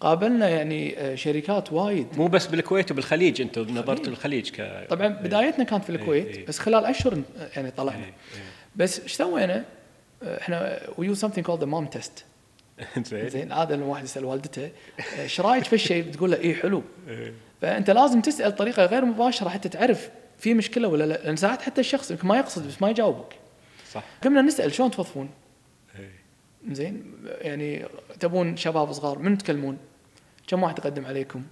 قابلنا 0.00 0.48
يعني 0.48 0.98
آه، 0.98 1.14
شركات 1.14 1.72
وايد. 1.72 2.06
مو 2.16 2.26
بس 2.26 2.46
بالكويت 2.46 2.90
وبالخليج 2.90 3.40
أنتم 3.40 3.62
نظرتوا 3.62 4.12
الخليج 4.12 4.50
ك 4.50 4.86
طبعا 4.90 5.08
بدايتنا 5.08 5.64
كانت 5.64 5.84
في 5.84 5.90
إيه، 5.90 5.96
إيه. 5.96 6.02
الكويت 6.02 6.48
بس 6.48 6.58
خلال 6.58 6.84
أشهر 6.84 7.22
يعني 7.56 7.70
طلعنا. 7.70 7.98
إيه، 7.98 8.04
إيه. 8.04 8.12
بس 8.76 9.00
إيش 9.00 9.12
سوينا؟ 9.12 9.64
إحنا 10.22 10.80
we 10.98 11.06
use 11.06 11.20
something 11.20 11.46
called 11.46 11.64
mom 11.64 11.86
test 11.86 12.24
زين 13.10 13.28
زين 13.28 13.52
هذا 13.52 13.74
الواحد 13.74 14.04
يسأل 14.04 14.24
والدته 14.24 14.70
إيش 15.18 15.40
رأيك 15.40 15.64
في 15.64 15.72
الشيء؟ 15.72 16.04
بتقول 16.08 16.30
له 16.30 16.40
اي 16.40 16.54
حلو 16.54 16.82
إيه. 17.08 17.32
فأنت 17.62 17.90
لازم 17.90 18.20
تسأل 18.20 18.50
بطريقه 18.50 18.84
غير 18.84 19.04
مباشرة 19.04 19.48
حتى 19.48 19.68
تعرف 19.68 20.10
في 20.38 20.54
مشكلة 20.54 20.88
ولا 20.88 21.04
لا 21.04 21.14
لأن 21.14 21.36
ساعات 21.36 21.62
حتى 21.62 21.80
الشخص 21.80 22.10
يمكن 22.10 22.28
ما 22.28 22.38
يقصد 22.38 22.68
بس 22.68 22.82
ما 22.82 22.90
يجاوبك 22.90 23.36
صح 23.92 24.04
قمنا 24.24 24.42
نسأل 24.42 24.72
شلون 24.72 24.90
توظفون؟ 24.90 25.30
إيه. 25.98 26.10
زين 26.72 27.14
يعني 27.24 27.86
تبون 28.20 28.56
شباب 28.56 28.92
صغار 28.92 29.18
من 29.18 29.38
تكلمون؟ 29.38 29.78
كم 30.46 30.62
واحد 30.62 30.78
يقدم 30.78 31.06
عليكم؟ 31.06 31.42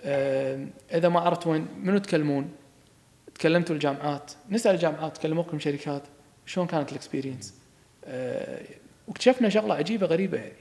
آه 0.00 0.66
إذا 0.92 1.08
ما 1.08 1.20
عرفت 1.20 1.46
وين 1.46 1.66
منو 1.82 1.98
تكلمون؟ 1.98 2.50
تكلمتوا 3.34 3.74
الجامعات 3.74 4.32
نسأل 4.50 4.74
الجامعات 4.74 5.18
كلموكم 5.18 5.58
شركات 5.58 6.02
شلون 6.46 6.66
كانت 6.66 6.90
الاكسبيرينس؟ 6.90 7.54
آه 8.06 8.62
واكتشفنا 9.08 9.48
شغلة 9.48 9.74
عجيبة 9.74 10.06
غريبة. 10.06 10.38
يعني 10.38 10.52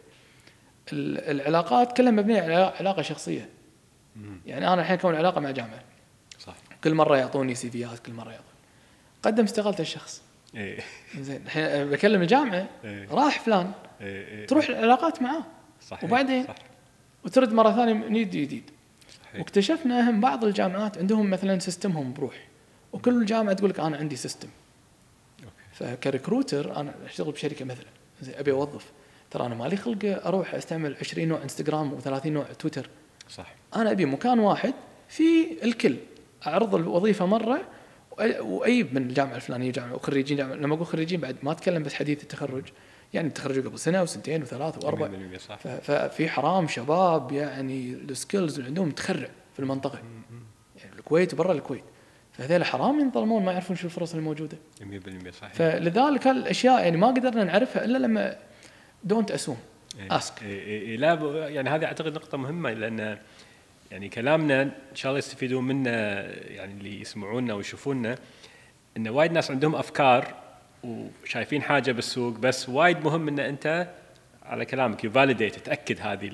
ال- 0.94 1.20
العلاقات 1.20 1.98
كلها 1.98 2.12
مبنية 2.12 2.42
على 2.42 2.74
علاقة 2.80 3.02
شخصية. 3.02 3.50
يعني 4.46 4.68
أنا 4.74 4.82
الحين 4.82 4.98
كون 4.98 5.16
علاقه 5.16 5.42
مع 5.42 5.52
جامعة. 5.52 5.84
صح 6.40 6.56
كل 6.84 6.94
مرة 6.94 7.18
يعطوني 7.18 7.56
CV 7.56 7.70
ات 7.70 8.00
كل 8.00 8.14
مرة 8.14 8.30
يعطوني. 8.32 8.50
قدم 9.24 9.44
استقالته 9.44 9.82
الشخص. 9.82 10.22
إيه. 10.56 10.80
زين 11.20 11.42
الحين 11.46 11.90
بكلم 11.90 12.22
الجامعة 12.22 12.68
إيه. 12.84 13.08
راح 13.12 13.40
فلان. 13.40 13.72
إيه، 14.02 14.28
إيه. 14.28 14.48
تروح 14.48 14.70
العلاقات 14.70 15.22
معاه. 15.22 15.44
صحيح 15.82 16.04
وبعدين؟ 16.04 16.44
صح 16.48 16.56
وترد 17.26 17.54
مرة 17.54 17.72
ثانية 17.72 17.94
من 17.94 18.14
جديد. 18.14 18.70
واكتشفنا 19.38 20.10
هم 20.10 20.20
بعض 20.22 20.44
الجامعات 20.46 20.98
عندهم 20.98 21.30
مثلا 21.30 21.60
system 21.60 22.00
هم 22.00 22.14
بروح. 22.14 22.48
وكل 22.94 23.26
جامعه 23.26 23.54
تقول 23.54 23.70
لك 23.70 23.80
أنا 23.80 23.98
عندي 23.98 24.16
system. 24.16 24.48
فك 25.80 25.97
recruiter 25.97 26.76
أنا 26.76 26.94
أشتغل 27.06 27.32
بشركة 27.32 27.66
مثلا. 27.66 27.86
زين 28.22 28.36
أبي 28.36 28.52
أوظف. 28.52 28.86
ترى 29.32 29.46
أنا 29.46 29.56
مالي 29.56 29.78
خلق 29.78 30.22
أروح 30.26 30.56
أستعمل 30.56 30.96
20 31.02 31.28
نوع 31.28 31.44
إنستغرام 31.44 32.00
و30 32.02 32.26
نوع 32.28 32.44
تويتر. 32.60 32.90
صح 33.30 33.56
أنا 33.76 33.92
أبي 33.92 34.06
مكان 34.06 34.40
واحد 34.40 34.74
في 35.10 35.24
الكل. 35.64 35.96
أعرض 36.48 36.76
الوظيفة 36.76 37.26
مرة 37.26 37.62
وأيب 38.40 38.94
من 38.96 39.10
الجامعة 39.10 39.36
الفلانية 39.36 39.72
جامعة 39.72 39.96
وخريجين 39.96 40.38
جامعة. 40.38 40.56
لما 40.56 40.76
أقول 40.76 40.86
خريجين 40.86 41.20
بعد 41.22 41.36
ما 41.44 41.52
أتكلم 41.52 41.84
بس 41.84 41.94
حديث 41.94 42.24
التخرج. 42.24 42.64
يعني 43.14 43.30
تخرجوا 43.30 43.64
قبل 43.64 43.80
سنة 43.80 44.02
وسنتين 44.02 44.42
وثلاث 44.42 44.84
وأربع. 44.86 45.08
100% 45.08 45.38
صح. 45.38 45.56
ف- 45.58 45.68
ففي 45.92 46.30
حرام 46.30 46.68
شباب 46.68 47.32
يعني 47.32 47.94
ال 47.94 48.03
skills 48.03 48.56
اللي 48.56 48.68
عندهم 48.68 48.92
تخرع 48.92 49.30
في 49.54 49.60
المنطقة. 49.60 50.00
يعني 50.84 50.96
الكويت 51.00 51.34
وبرا 51.34 51.54
الكويت. 51.54 51.84
فهذول 52.38 52.66
حرام 52.66 53.00
ينظلمون 53.00 53.46
ما 53.46 53.52
يعرفون 53.52 53.76
شو 53.76 53.86
الفرص 53.88 54.16
الموجودة. 54.16 54.58
100% 54.82 54.84
صحيح. 55.42 55.54
فلذلك 55.54 56.28
هالاشياء 56.28 56.84
يعني 56.84 56.98
ما 56.98 57.08
قدرنا 57.08 57.44
نعرفها 57.44 57.86
إلا 57.86 57.98
لما 57.98 58.38
don't 59.04 59.32
assume. 59.32 59.58
ask 60.12 60.44
لا 60.98 61.14
يعني 61.50 61.70
هذه 61.70 61.86
أعتقد 61.86 62.16
نقطة 62.16 62.38
مهمة 62.38 62.74
لأن 62.74 63.18
يعني 63.92 64.10
كلامنا 64.10 64.62
إن 64.62 64.96
شاء 64.96 65.10
الله 65.10 65.20
يستفيدون 65.20 65.64
منه 65.64 65.90
يعني 65.90 66.74
اللي 66.74 67.02
يسمعونا 67.02 67.54
ويشوفونا 67.54 68.18
إن 68.98 69.08
وايد 69.08 69.32
ناس 69.32 69.52
عندهم 69.52 69.76
أفكار 69.76 70.34
وشايفين 70.84 71.62
حاجة 71.62 71.92
بالسوق 71.92 72.38
بس 72.38 72.70
وايد 72.70 73.04
مهم 73.04 73.28
إن 73.28 73.40
أنت 73.40 73.88
على 74.46 74.66
كلامك 74.66 75.04
ي 75.04 75.10
validate 75.10 75.56
تأكد 75.60 76.02
هذه 76.02 76.32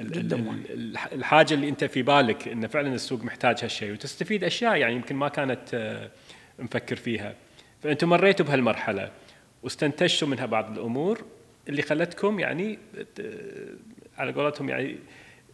جداً 0.00 0.36
ال- 0.36 0.44
مهم. 0.44 0.62
ال- 0.70 0.96
الحاجة 1.12 1.54
اللي 1.54 1.68
أنت 1.68 1.84
في 1.84 2.02
بالك 2.02 2.48
إن 2.48 2.66
فعلا 2.66 2.94
السوق 2.94 3.24
محتاج 3.24 3.56
هالشيء 3.62 3.92
وتستفيد 3.92 4.44
أشياء 4.44 4.76
يعني 4.76 4.94
يمكن 4.94 5.16
ما 5.16 5.28
كانت 5.28 5.60
آه، 5.74 6.10
مفكر 6.58 6.96
فيها. 6.96 7.34
فأنتم 7.82 8.08
مريتوا 8.08 8.46
بهالمرحلة 8.46 9.10
واستنتجتوا 9.62 10.28
منها 10.28 10.46
بعض 10.46 10.78
الأمور 10.78 11.24
اللي 11.68 11.82
خلتكم 11.82 12.40
يعني 12.40 12.78
على 14.18 14.32
قولتهم 14.32 14.68
يعني 14.68 14.96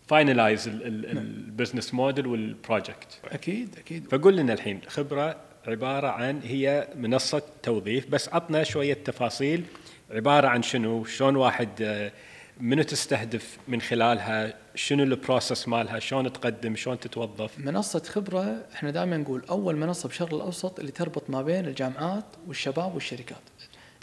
finalize 0.09 0.68
ال 0.68 0.83
business 0.83 1.94
model 1.94 2.26
وال 2.26 2.47
project 2.47 3.21
أكيد 3.24 3.74
أكيد. 3.78 4.08
فقول 4.10 4.36
لنا 4.36 4.52
الحين 4.52 4.80
خبرة 4.86 5.36
عبارة 5.66 6.08
عن 6.08 6.40
هي 6.44 6.88
منصة 6.96 7.42
توظيف 7.62 8.08
بس 8.10 8.28
عطنا 8.28 8.62
شوية 8.62 8.94
تفاصيل 8.94 9.64
عبارة 10.10 10.48
عن 10.48 10.62
شنو؟ 10.62 11.04
شلون 11.04 11.36
واحد 11.36 11.68
آه، 11.82 12.12
منو 12.61 12.82
تستهدف 12.82 13.58
من 13.68 13.80
خلالها؟ 13.80 14.54
شنو 14.75 15.02
ال 15.02 15.11
process 15.11 15.68
مالها؟ 15.68 15.99
شلون 15.99 16.32
تقدم؟ 16.32 16.76
شلون 16.76 17.00
تتوظف؟ 17.00 17.58
منصة 17.58 18.02
خبرة 18.02 18.64
إحنا 18.75 18.90
دائما 18.90 19.16
نقول 19.16 19.42
أول 19.50 19.76
منصة 19.76 20.08
بالشرق 20.08 20.34
الأوسط 20.34 20.78
اللي 20.80 20.92
تربط 20.92 21.30
ما 21.30 21.42
بين 21.42 21.66
الجامعات 21.66 22.25
والشباب 22.46 22.94
والشركات. 22.94 23.37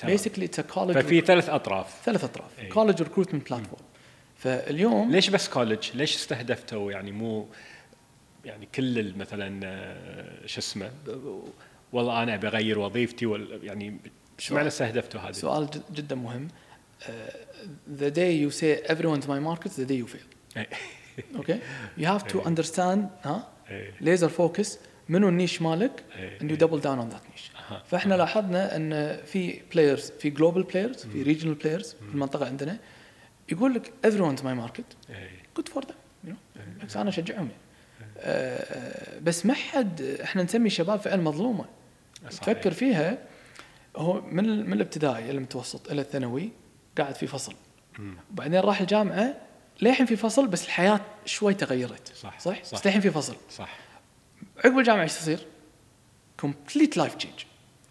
basically 0.03 0.45
it's 0.45 0.59
college 0.59 0.93
ففي 0.97 1.21
ثلاث 1.21 1.49
أطراف. 1.49 2.01
ثلاث 2.05 2.23
أطراف. 2.23 2.59
إيه. 2.59 2.69
college 2.69 3.01
recruitment 3.01 3.49
platform. 3.49 3.81
فاليوم 4.37 5.11
ليش 5.11 5.29
بس 5.29 5.49
college 5.49 5.89
ليش 5.93 6.15
استهدفتوا؟ 6.15 6.91
يعني 6.91 7.11
مو 7.11 7.47
يعني 8.45 8.67
كل 8.75 9.13
مثلا 9.17 9.59
آه، 9.63 10.45
شو 10.47 10.59
اسمه؟ 10.59 10.91
والله 11.93 12.23
أنا 12.23 12.35
أبي 12.35 12.47
أغير 12.47 12.79
وظيفتي 12.79 13.25
ولا 13.25 13.55
يعني 13.63 13.97
إيش 14.39 14.51
معنى 14.51 14.67
استهدفتوا 14.67 15.21
هذا 15.21 15.31
سؤال 15.31 15.65
جد- 15.69 15.93
جدا 15.93 16.15
مهم. 16.15 16.47
The 17.99 18.11
day 18.11 18.31
you 18.43 18.51
say 18.51 18.81
everyone's 18.93 19.27
my 19.27 19.39
market, 19.39 19.71
the 19.71 19.85
day 19.85 19.97
you 20.03 20.07
fail. 20.07 20.27
Okay? 21.39 21.59
You 21.97 22.05
have 22.05 22.25
to 22.33 22.37
understand 22.41 22.99
ها 23.23 23.47
إيه. 23.69 24.17
laser 24.17 24.29
focus. 24.29 24.67
منو 25.09 25.29
ال 25.29 25.35
niche 25.35 25.61
مالك؟ 25.61 26.03
And 26.39 26.43
you 26.43 26.55
double 26.55 26.79
down 26.79 26.99
on 26.99 27.09
that 27.13 27.23
niche. 27.31 27.51
فإحنا 27.87 28.15
لاحظنا 28.15 28.75
إن 28.75 29.17
في 29.25 29.61
players 29.71 30.11
في 30.19 30.29
global 30.29 30.63
players 30.63 31.05
في 31.05 31.23
regional 31.23 31.53
players 31.55 31.95
في 32.07 32.13
المنطقة 32.13 32.45
عندنا. 32.45 32.77
يقول 33.49 33.73
لك 33.73 33.91
everyone's 34.07 34.41
my 34.41 34.67
market. 34.67 35.13
Good 35.59 35.69
for 35.73 35.81
them 35.81 35.97
you 36.27 36.29
know. 36.29 36.95
أنا 36.97 37.09
أشجعهم. 37.09 37.37
يعني. 37.37 37.49
آه، 38.17 39.19
بس 39.19 39.45
ما 39.45 39.53
حد 39.53 40.01
إحنا 40.01 40.43
نسمي 40.43 40.67
الشباب 40.67 40.99
فئه 40.99 41.15
مظلومة. 41.15 41.65
تفكر 42.29 42.71
فيها 42.71 43.17
هو 43.95 44.21
من 44.21 44.65
من 44.69 44.73
الابتدائي 44.73 45.23
إلى 45.23 45.31
المتوسط 45.31 45.91
إلى 45.91 46.01
الثانوي 46.01 46.49
قاعد 46.97 47.15
في 47.15 47.27
فصل. 47.27 47.53
وبعدين 48.31 48.59
راح 48.59 48.81
الجامعة 48.81 49.35
للحين 49.81 50.05
في 50.05 50.15
فصل 50.15 50.47
بس 50.47 50.65
الحياة 50.65 50.99
شوي 51.25 51.53
تغيرت. 51.53 52.11
صح، 52.15 52.39
صح, 52.39 52.63
صح. 52.63 52.73
بس 52.73 52.85
للحين 52.85 53.01
في 53.01 53.11
فصل. 53.11 53.35
صح. 53.49 53.77
عقب 54.65 54.77
الجامعة 54.77 55.03
إيش 55.03 55.13
تصير؟ 55.13 55.45
complete 56.39 56.97
life 56.97 57.15
change 57.15 57.33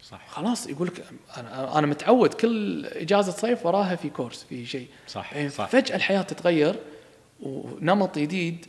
صح. 0.03 0.27
خلاص 0.27 0.67
يقول 0.67 0.87
لك 0.87 1.05
أنا 1.37 1.77
أنا 1.77 1.87
متعود 1.87 2.33
كل 2.33 2.85
إجازة 2.85 3.31
صيف 3.31 3.65
وراها 3.65 3.95
في 3.95 4.09
كورس 4.09 4.43
في 4.43 4.65
شيء. 4.65 4.87
صح 5.07 5.33
يعني 5.33 5.49
صح. 5.49 5.67
فجأة 5.67 5.95
الحياة 5.95 6.21
تتغير 6.21 6.79
ونمط 7.41 8.17
جديد 8.19 8.65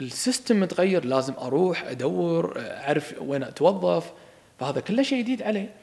ال 0.00 0.09
system 0.09 0.60
متغير 0.60 1.04
لازم 1.04 1.34
أروح 1.34 1.84
أدور 1.84 2.54
أعرف 2.58 3.14
وين 3.20 3.42
أتوظف 3.42 4.12
فهذا 4.60 4.80
كله 4.80 5.02
شيء 5.02 5.18
جديد 5.18 5.42
عليه. 5.42 5.74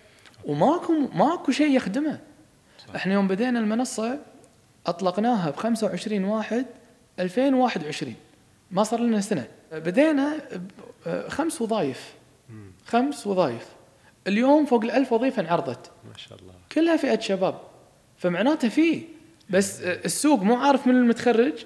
وماكو 0.46 0.94
ماكو 0.94 1.52
شيء 1.52 1.76
يخدمه. 1.76 2.20
إحنا 2.96 3.14
يوم 3.14 3.28
بدينا 3.28 3.60
المنصة 3.60 4.20
أطلقناها 4.88 5.50
ب 5.50 5.56
25 5.56 6.24
واحد 6.24 6.66
2021 7.20 8.16
ما 8.72 8.84
صار 8.84 9.00
لنا 9.00 9.22
سنة. 9.22 9.48
بدينا 9.72 10.38
بخمس 11.06 11.62
وظائف. 11.62 12.14
خمس 12.86 13.28
وظائف 13.28 13.66
اليوم 14.28 14.66
فوق 14.66 14.84
الألف 14.84 15.14
وظيفة 15.14 15.42
انعرضت. 15.42 15.92
ما 16.12 16.18
شاء 16.18 16.38
الله. 16.40 16.54
كلها 16.72 16.98
فئة 16.98 17.20
شباب. 17.20 17.62
فمعناته 18.18 18.70
فيه 18.70 19.02
بس 19.50 19.82
السوق 19.82 20.42
مو 20.42 20.56
عارف 20.56 20.88
من 20.88 20.96
المتخرج 20.96 21.66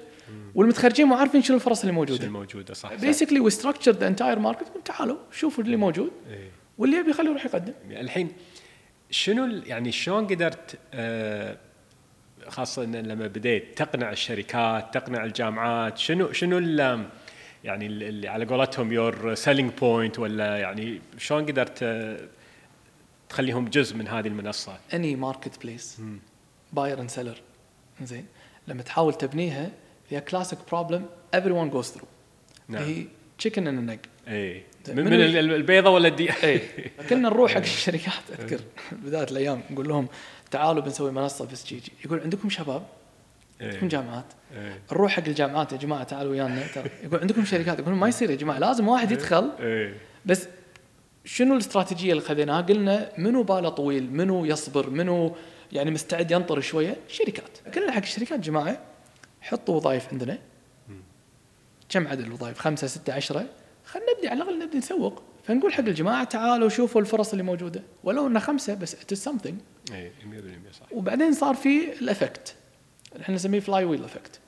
والمتخرجين 0.56 1.06
مو 1.06 1.16
عارفين 1.16 1.42
شنو 1.42 1.56
الفرص 1.56 1.80
اللي 1.80 1.92
موجودة. 1.92 2.26
الموجودة 2.26 2.74
صح. 2.74 2.94
basically 2.94 3.40
we 3.40 3.50
structure 3.50 3.92
the 3.92 4.08
entire 4.08 4.40
market 4.40 4.66
تعالوا 4.86 5.18
شوفوا 5.32 5.64
اللي 5.64 5.76
موجود. 5.76 6.12
إيه. 6.30 6.50
واللي 6.78 6.98
يبي 6.98 7.10
يخليه 7.10 7.30
يروح 7.30 7.46
يقدم. 7.46 7.74
الحين 7.90 8.32
شنو 9.12 9.62
يعني 9.66 9.92
شلون 9.92 10.28
قدرت 10.28 10.80
آه، 10.94 11.58
خاصة 12.48 12.84
إن 12.84 12.96
لما 12.96 13.28
بديت 13.28 13.78
تقنع 13.78 14.12
الشركات 14.12 14.94
تقنع 14.94 15.24
الجامعات 15.24 15.98
شنو 15.98 16.32
شنو 16.32 16.58
يعني 17.64 17.86
ال- 17.88 18.04
اللي 18.04 18.28
على 18.28 18.46
قولتهم 18.46 18.92
your 18.92 19.36
selling 19.36 19.72
point 19.74 20.20
ولا 20.20 20.58
يعني 20.58 21.02
شلون 21.18 21.46
قدرت 21.46 21.84
آه، 21.84 22.20
تخليهم 23.30 23.66
جزء 23.68 23.96
من 23.96 24.08
هذه 24.08 24.28
المنصة؟ 24.28 24.80
any 24.94 25.16
marketplace 25.16 26.02
buyer 26.74 27.02
and 27.02 27.10
seller 27.10 27.42
زين؟ 28.02 28.26
لما 28.68 28.82
تحاول 28.84 29.14
تبنيها 29.14 29.72
فيها 30.10 30.20
classic 30.20 30.60
problem 30.70 31.06
everyone 31.36 31.70
goes 31.70 31.86
through 31.86 32.08
نعم. 32.68 32.84
هي 32.84 33.06
chicken 33.38 33.68
and 33.68 33.90
egg 33.90 34.00
اي 34.28 34.64
زين. 34.86 34.96
من, 34.96 35.06
من 35.06 35.14
ي- 35.14 35.40
ال- 35.40 35.54
البيضة 35.54 35.90
ولا 35.90 36.08
الدياي 36.08 36.62
كنا 37.10 37.30
نروح 37.30 37.52
حق 37.52 37.58
الشركات 37.62 38.14
أذكر 38.40 38.60
بداية 38.92 39.24
الأيام 39.24 39.62
نقول 39.70 39.88
لهم 39.88 40.08
تعالوا 40.52 40.82
بنسوي 40.82 41.12
منصة 41.12 41.46
بس 41.46 41.66
جيجي 41.68 41.92
يقول 42.06 42.20
عندكم 42.20 42.50
شباب 42.50 42.84
عندكم 43.62 43.88
جامعات 43.88 44.26
إيه. 44.56 44.80
نروح 44.92 45.12
حق 45.12 45.24
الجامعات 45.28 45.72
يا 45.72 45.78
جماعة 45.78 46.04
تعالوا 46.04 46.32
ويانا 46.32 46.68
ترى 46.76 46.90
يقول 47.04 47.20
عندكم 47.20 47.46
شركات 47.46 47.80
يقول 47.80 47.94
ما 47.94 48.08
يصير 48.08 48.30
يا 48.30 48.36
جماعة 48.36 48.60
لازم 48.60 48.88
واحد 48.88 49.12
يدخل 49.12 49.52
إيه. 49.60 49.96
بس 50.26 50.48
شنو 51.26 51.54
الاستراتيجية 51.54 52.12
اللي 52.12 52.24
خذيناها؟ 52.24 52.62
قلنا 52.62 53.10
منو 53.18 53.44
باله 53.44 53.70
طويل؟ 53.70 54.12
منو 54.14 54.46
يصبر؟ 54.46 54.90
منو 54.90 55.36
يعني 55.72 55.92
مستعد 55.92 56.32
ينطر 56.32 56.60
شوية؟ 56.62 56.98
شركات، 57.08 57.58
قلنا 57.76 57.92
حق 57.92 58.02
الشركات 58.02 58.40
جماعة 58.40 58.82
حطوا 59.42 59.76
وظائف 59.76 60.08
عندنا 60.12 60.38
كم 61.90 62.08
عدد 62.08 62.20
الوظائف؟ 62.26 62.60
خمسة 62.60 62.88
ستة 62.88 63.14
عشرة 63.14 63.46
خلينا 63.92 64.12
نبدي 64.16 64.28
على 64.28 64.42
الأقل 64.44 64.60
نبدي 64.60 64.78
نسوق. 64.78 65.24
فنقول 65.44 65.74
حق 65.74 65.80
الجماعة 65.80 66.24
تعالوا 66.24 66.70
شوفوا 66.70 67.02
الفرص 67.02 67.32
اللي 67.32 67.44
موجودة. 67.44 67.82
ولو 68.04 68.28
انه 68.28 68.40
خمسة 68.40 68.74
بس 68.74 68.96
at 68.96 69.14
something 69.14 69.60
اي 69.94 70.12
100% 70.72 70.76
صح 70.80 70.94
وبعدين 70.94 71.34
صار 71.34 71.56
في 71.56 71.94
ال 72.02 72.10
effect 72.10 72.56
إحنا 73.22 73.36
نسميه 73.36 73.60
flywheel 73.60 74.04
effect 74.04 74.40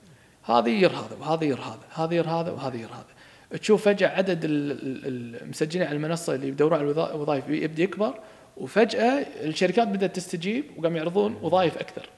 هذا 0.44 0.68
يجر 0.68 0.90
هذا 0.90 1.16
وهذا 1.20 1.44
يجر 1.44 1.60
هذا 1.60 1.80
هذا 1.94 2.14
يجر 2.14 2.26
هذا 2.28 2.50
وهذا 2.50 2.76
يجر 2.76 2.88
هذا. 2.88 3.58
تشوف 3.58 3.84
فجأة 3.84 4.08
عدد 4.08 4.44
ال- 4.44 4.72
ال- 4.72 5.42
المسجلين 5.42 5.86
على 5.86 5.96
المنصة 5.96 6.34
اللي 6.34 6.48
يدورون 6.48 6.78
على 6.78 6.88
الوظا- 6.92 7.14
الوظائف 7.14 7.48
يبدأ 7.48 7.82
يكبر 7.82 8.18
وفجأة 8.56 9.26
الشركات 9.44 9.88
بدأت 9.88 10.16
تستجيب 10.16 10.64
وقام 10.76 10.96
يعرضون 10.96 11.34
وظائف 11.42 11.78
أكثر. 11.78 12.08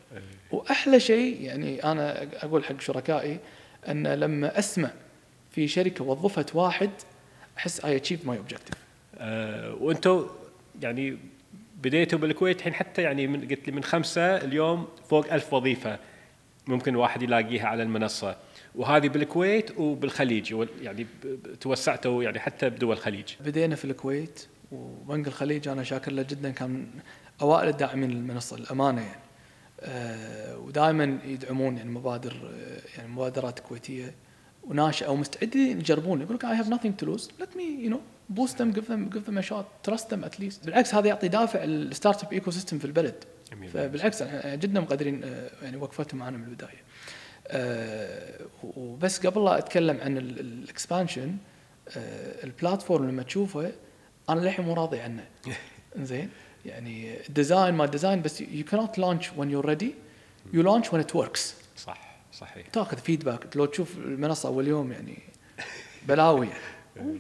وأحلى 0.53 1.01
شيء 1.01 1.41
يعني 1.43 1.85
أنا 1.85 2.29
أقول 2.45 2.65
حق 2.65 2.81
شركائي 2.81 3.39
أن 3.89 4.07
لما 4.07 4.59
أسمع 4.59 4.91
في 5.51 5.69
شركة 5.69 6.05
وظفت 6.05 6.55
واحد 6.57 6.91
أحس 7.59 7.85
I 7.85 7.97
achieve 7.97 8.27
my 8.27 8.39
objective 8.39 8.75
وأنتم 9.83 10.27
يعني 10.83 11.19
بديتوا 11.83 12.19
بالكويت 12.19 12.59
الحين 12.59 12.75
حتى 12.75 13.03
يعني 13.03 13.27
من 13.27 13.49
قلت 13.49 13.67
لي 13.67 13.73
من 13.73 13.85
خمسة 13.85 14.37
اليوم 14.37 14.89
فوق 15.09 15.33
ألف 15.33 15.53
وظيفة 15.53 15.99
ممكن 16.67 16.97
واحد 16.97 17.23
يلاقيها 17.23 17.67
على 17.67 17.83
المنصة. 17.83 18.37
وهذه 18.75 19.09
بالكويت 19.09 19.79
وبالخليج 19.79 20.55
يعني 20.83 21.07
توسعتوا 21.61 22.23
يعني 22.23 22.39
حتى 22.39 22.71
بدول 22.71 22.93
الخليج. 22.93 23.35
بدينا 23.41 23.77
في 23.77 23.85
الكويت 23.85 24.47
وبنك 24.73 25.27
الخليج 25.27 25.69
أنا 25.69 25.83
شاكر 25.83 26.13
له 26.13 26.23
جدا 26.23 26.51
كان 26.51 26.87
أوائل 27.43 27.69
الداعمين 27.69 28.11
للمنصة 28.11 28.57
الأمانة 28.57 29.01
يعني. 29.01 29.21
أه 29.81 30.59
ودائما 30.59 31.19
يدعمون 31.25 31.77
يعني 31.77 31.91
مبادر 31.91 32.33
آه، 32.33 32.99
يعني 32.99 33.09
مبادرات 33.09 33.61
كويتية. 33.61 34.15
وناشئة 34.67 35.09
ومستعدين 35.09 35.79
يجربون. 35.79 36.21
يقول 36.21 36.37
لك 36.37 36.45
I 36.47 36.63
have 36.63 36.69
nothing 36.69 37.03
to 37.03 37.07
lose. 37.07 37.29
Let 37.41 37.57
me 37.57 37.87
you 37.87 37.91
know 37.91 38.01
boost 38.39 38.57
them 38.59 38.73
give 38.73 38.87
them 38.87 39.11
give 39.15 39.25
them 39.27 39.39
a 39.39 39.43
shot 39.43 39.89
trust 39.89 40.09
them 40.09 40.25
at 40.25 40.39
least. 40.41 40.65
بالعكس 40.65 40.95
هذا 40.95 41.09
يعطي 41.09 41.29
دافع 41.29 41.65
ال 41.65 41.72
startup 41.72 42.25
ecosystem 42.25 42.79
في 42.79 42.85
البلد. 42.85 43.25
فبالعكس 43.73 44.23
جدا 44.47 44.81
مقدرين 44.81 45.25
آه، 45.25 45.51
يعني 45.63 45.77
وقفتهم 45.77 46.21
معنا 46.21 46.37
من 46.37 46.45
البداية. 46.45 46.83
آه، 47.49 48.41
وبس 48.77 49.27
قبل 49.27 49.45
لا 49.45 49.59
أتكلم 49.59 50.01
عن 50.01 50.19
ال 50.19 50.30
expansion 50.30 51.37
ال 52.45 52.52
platform 52.52 53.09
لما 53.09 53.23
تشوفه 53.23 53.73
أنا 54.29 54.41
للحين 54.41 54.65
مو 54.65 54.75
راضي 54.75 55.01
عنه. 55.01 55.25
زين 55.97 56.31
يعني 56.65 57.27
ال 57.29 57.35
design 57.35 57.75
ما 57.75 57.87
design 57.87 58.23
بس 58.23 58.41
يو 58.41 58.65
كانت 58.65 58.99
لانش 58.99 59.31
when 59.31 59.47
you're 59.53 59.67
ready. 59.67 59.87
you 60.53 60.63
launch 60.63 60.89
when 60.89 61.01
it 61.07 61.21
works. 61.21 61.41
صح. 61.77 62.06
صحيح. 62.41 62.67
تاخذ 62.67 62.97
feedback 62.97 63.57
لو 63.57 63.65
تشوف 63.65 63.97
المنصة 63.97 64.49
أول 64.49 64.69
يوم 64.69 64.93
يعني 64.93 65.19
بلاوي. 66.09 66.49
يعني 66.97 67.19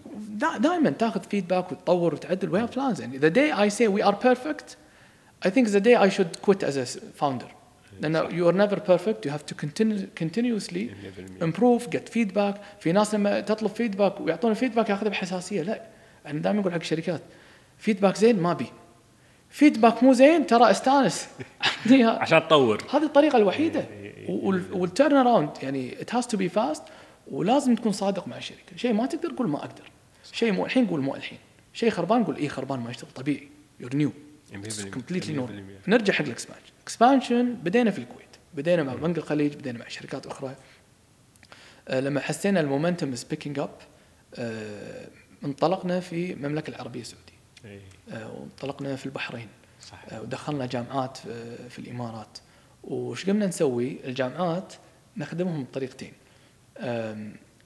دائما 0.58 0.90
تاخذ 0.90 1.22
feedback 1.30 1.72
وتطور 1.72 2.14
وتعدل. 2.14 2.50
we 2.50 2.60
have 2.60 2.74
plans 2.74 3.00
يعني 3.00 3.18
the 3.18 3.32
day 3.32 3.52
I 3.52 3.68
say 3.78 3.88
we 3.88 4.06
are 4.06 4.16
perfect 4.26 4.76
I 5.44 5.50
think 5.50 5.68
the 5.68 5.80
day 5.80 5.94
I 5.94 6.08
should 6.08 6.40
quit 6.42 6.62
as 6.62 6.76
a 6.76 6.86
founder. 7.20 7.48
you 8.36 8.48
are 8.48 8.52
never 8.52 8.78
perfect. 8.92 9.24
You 9.24 9.30
have 9.30 9.46
to 9.50 9.54
continue 9.54 10.06
continuously 10.22 10.84
100% 11.40 11.42
improve 11.42 11.90
get 11.90 12.08
feedback. 12.08 12.54
في 12.80 12.92
ناس 12.92 13.14
لما 13.14 13.40
تطلب 13.40 13.70
feedback 13.70 14.20
ويعطون 14.20 14.54
feedback 14.54 14.90
ياخذها 14.90 15.08
بحساسية. 15.08 15.62
لا. 15.62 15.82
أنا 16.26 16.38
دائما 16.38 16.60
أقول 16.60 16.72
حق 16.72 16.78
الشركات 16.78 17.22
feedback 17.78 18.16
زين 18.16 18.42
ما 18.42 18.52
بي. 18.52 18.66
feedback 19.50 20.02
مو 20.02 20.12
زين 20.12 20.46
ترى 20.46 20.70
استانس. 20.70 21.28
عشان 21.92 22.48
تطور. 22.48 22.82
هذه 22.90 23.04
الطريقة 23.04 23.36
الوحيدة. 23.36 23.84
وال 24.28 25.16
turnaround 25.16 25.50
يعني 25.62 26.00
it 26.00 26.14
has 26.14 26.26
to 26.26 26.36
be 26.36 26.48
fast 26.48 26.82
ولازم 27.30 27.74
تكون 27.74 27.92
صادق 27.92 28.28
مع 28.28 28.36
الشركة. 28.36 28.76
شيء 28.76 28.92
ما 28.92 29.06
تقدر 29.06 29.32
قول 29.36 29.48
ما 29.48 29.58
أقدر. 29.58 29.90
شيء 30.32 30.52
مو 30.52 30.64
الحين 30.66 30.86
قول 30.86 31.00
مو 31.00 31.14
الحين. 31.14 31.38
شيء 31.72 31.90
خربان 31.90 32.24
قول 32.24 32.36
اي 32.36 32.48
خربان 32.48 32.80
ما 32.80 32.90
يشتغل. 32.90 33.10
طبيعي. 33.10 33.48
you're 33.80 33.94
new 33.96 34.12
100% 34.52 34.84
completely 34.90 35.32
100%. 35.34 35.36
normal 35.36 35.64
نرجع 35.88 36.12
حق 36.14 36.24
ال 36.24 36.29
expansion 36.29 36.72
expansion 36.82 37.54
بدينا 37.54 37.90
في 37.90 37.98
الكويت. 37.98 38.26
بدينا 38.54 38.82
مع 38.82 38.94
بنك 38.94 39.18
الخليج 39.18 39.54
بدينا 39.54 39.78
مع 39.78 39.88
شركات 39.88 40.26
أخرى. 40.26 40.54
آه، 41.88 42.00
لما 42.00 42.20
حسينا 42.20 42.60
ال 42.60 42.66
momentum 42.66 43.12
is 43.12 43.24
picking 43.24 43.58
up 43.58 43.70
انطلقنا 45.44 46.00
في 46.00 46.32
المملكة 46.32 46.70
العربية 46.70 47.00
السعودية. 47.00 47.32
إيه. 47.64 47.80
آه، 48.10 48.32
وانطلقنا 48.32 48.96
في 48.96 49.06
البحرين. 49.06 49.48
صح 49.82 50.04
آه، 50.10 50.22
ودخلنا 50.22 50.66
جامعات 50.66 51.16
في- 51.16 51.68
في 51.70 51.78
الإمارات. 51.78 52.38
وش 52.86 53.26
قمنا 53.30 53.46
نسوي؟ 53.46 53.96
الجامعات 54.04 54.72
نخدمهم 55.16 55.64
بطريقتين. 55.64 56.12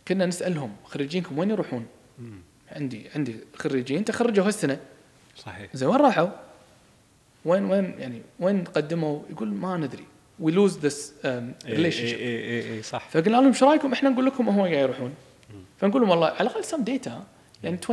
كنا 0.08 0.26
نسألهم 0.26 0.76
خريجينكم 0.84 1.38
وين 1.38 1.50
يروحون؟ 1.50 1.86
مم. 2.18 2.38
عندي 2.72 3.06
عندي 3.14 3.36
خريجين 3.56 4.04
تخرجوا 4.04 4.46
هالسنة. 4.46 4.78
صحيح. 5.36 5.76
زين 5.76 5.88
وين 5.88 6.00
راحوا؟ 6.00 6.28
وين 7.44 7.64
وين 7.64 7.94
يعني 7.98 8.22
وين 8.40 8.64
قدموا؟ 8.64 9.20
يقول 9.30 9.48
ما 9.48 9.76
ندري. 9.76 10.04
we 10.40 10.52
lose 10.52 10.78
this 10.78 11.14
relation 11.66 12.04
اي 12.04 12.14
اي 12.14 12.74
اي 12.74 12.82
صح. 12.82 13.08
فقلنا 13.08 13.36
لهم 13.36 13.46
إيش 13.46 13.62
رأيكم؟ 13.62 13.92
إحنا 13.92 14.10
نقول 14.10 14.26
لكم 14.26 14.48
هم 14.48 14.60
قاعد 14.60 14.72
يروحون. 14.72 15.14
فنقول 15.78 16.02
لهم 16.02 16.10
والله 16.10 16.26
على 16.26 16.40
الأقل 16.40 16.64
سم 16.64 16.84
ديتا 16.84 17.24
يعني 17.64 17.78
20% 17.78 17.88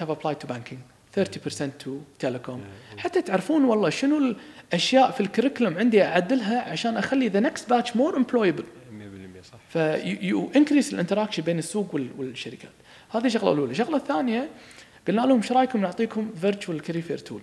have 0.00 0.10
applied 0.10 0.38
to 0.44 0.48
banking. 0.52 0.97
30% 1.24 1.84
to 1.84 1.90
telecom. 2.26 2.58
حتى 2.98 3.22
تعرفون 3.22 3.64
والله 3.64 3.90
شنو 3.90 4.34
الأشياء 4.72 5.10
في 5.10 5.20
ال 5.20 5.25
curriculum 5.25 5.78
عندي 5.78 6.02
أعدلها 6.02 6.70
عشان 6.70 6.96
أخلي 6.96 7.30
the 7.30 7.44
next 7.50 7.62
batch 7.62 7.90
more 7.90 8.14
employable. 8.14 8.64
100% 8.64 9.42
صح. 9.52 9.58
ف 9.68 10.50
you 10.56 10.66
increase 10.66 10.92
ال 10.94 10.98
interaction 10.98 11.42
بين 11.42 11.58
السوق 11.58 11.94
وال- 11.94 12.10
والشركات. 12.18 12.70
هذه 13.10 13.28
شغلة 13.28 13.52
الأولى. 13.52 13.70
الشغله 13.72 13.96
الثانية 13.96 14.48
قلنا 15.08 15.20
لهم 15.20 15.36
إيش 15.40 15.52
رأيكم 15.52 15.80
نعطيكم 15.80 16.30
virtual 16.40 16.80
career 16.82 17.18
tool. 17.18 17.40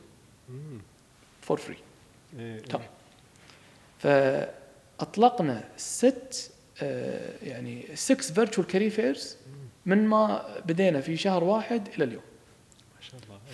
for 1.41 1.57
free. 1.57 1.77
تمام 2.69 2.85
فأطلقنا 4.99 5.63
ست 5.77 6.51
آه، 6.81 7.29
يعني 7.43 7.85
6 7.93 8.33
virtual 8.33 8.67
career 8.67 8.89
fairs 8.89 9.35
من 9.85 10.07
ما 10.07 10.45
بدينا 10.65 11.01
في 11.01 11.17
شهر 11.17 11.43
واحد 11.43 11.87
إلى 11.95 12.03
اليوم. 12.03 12.21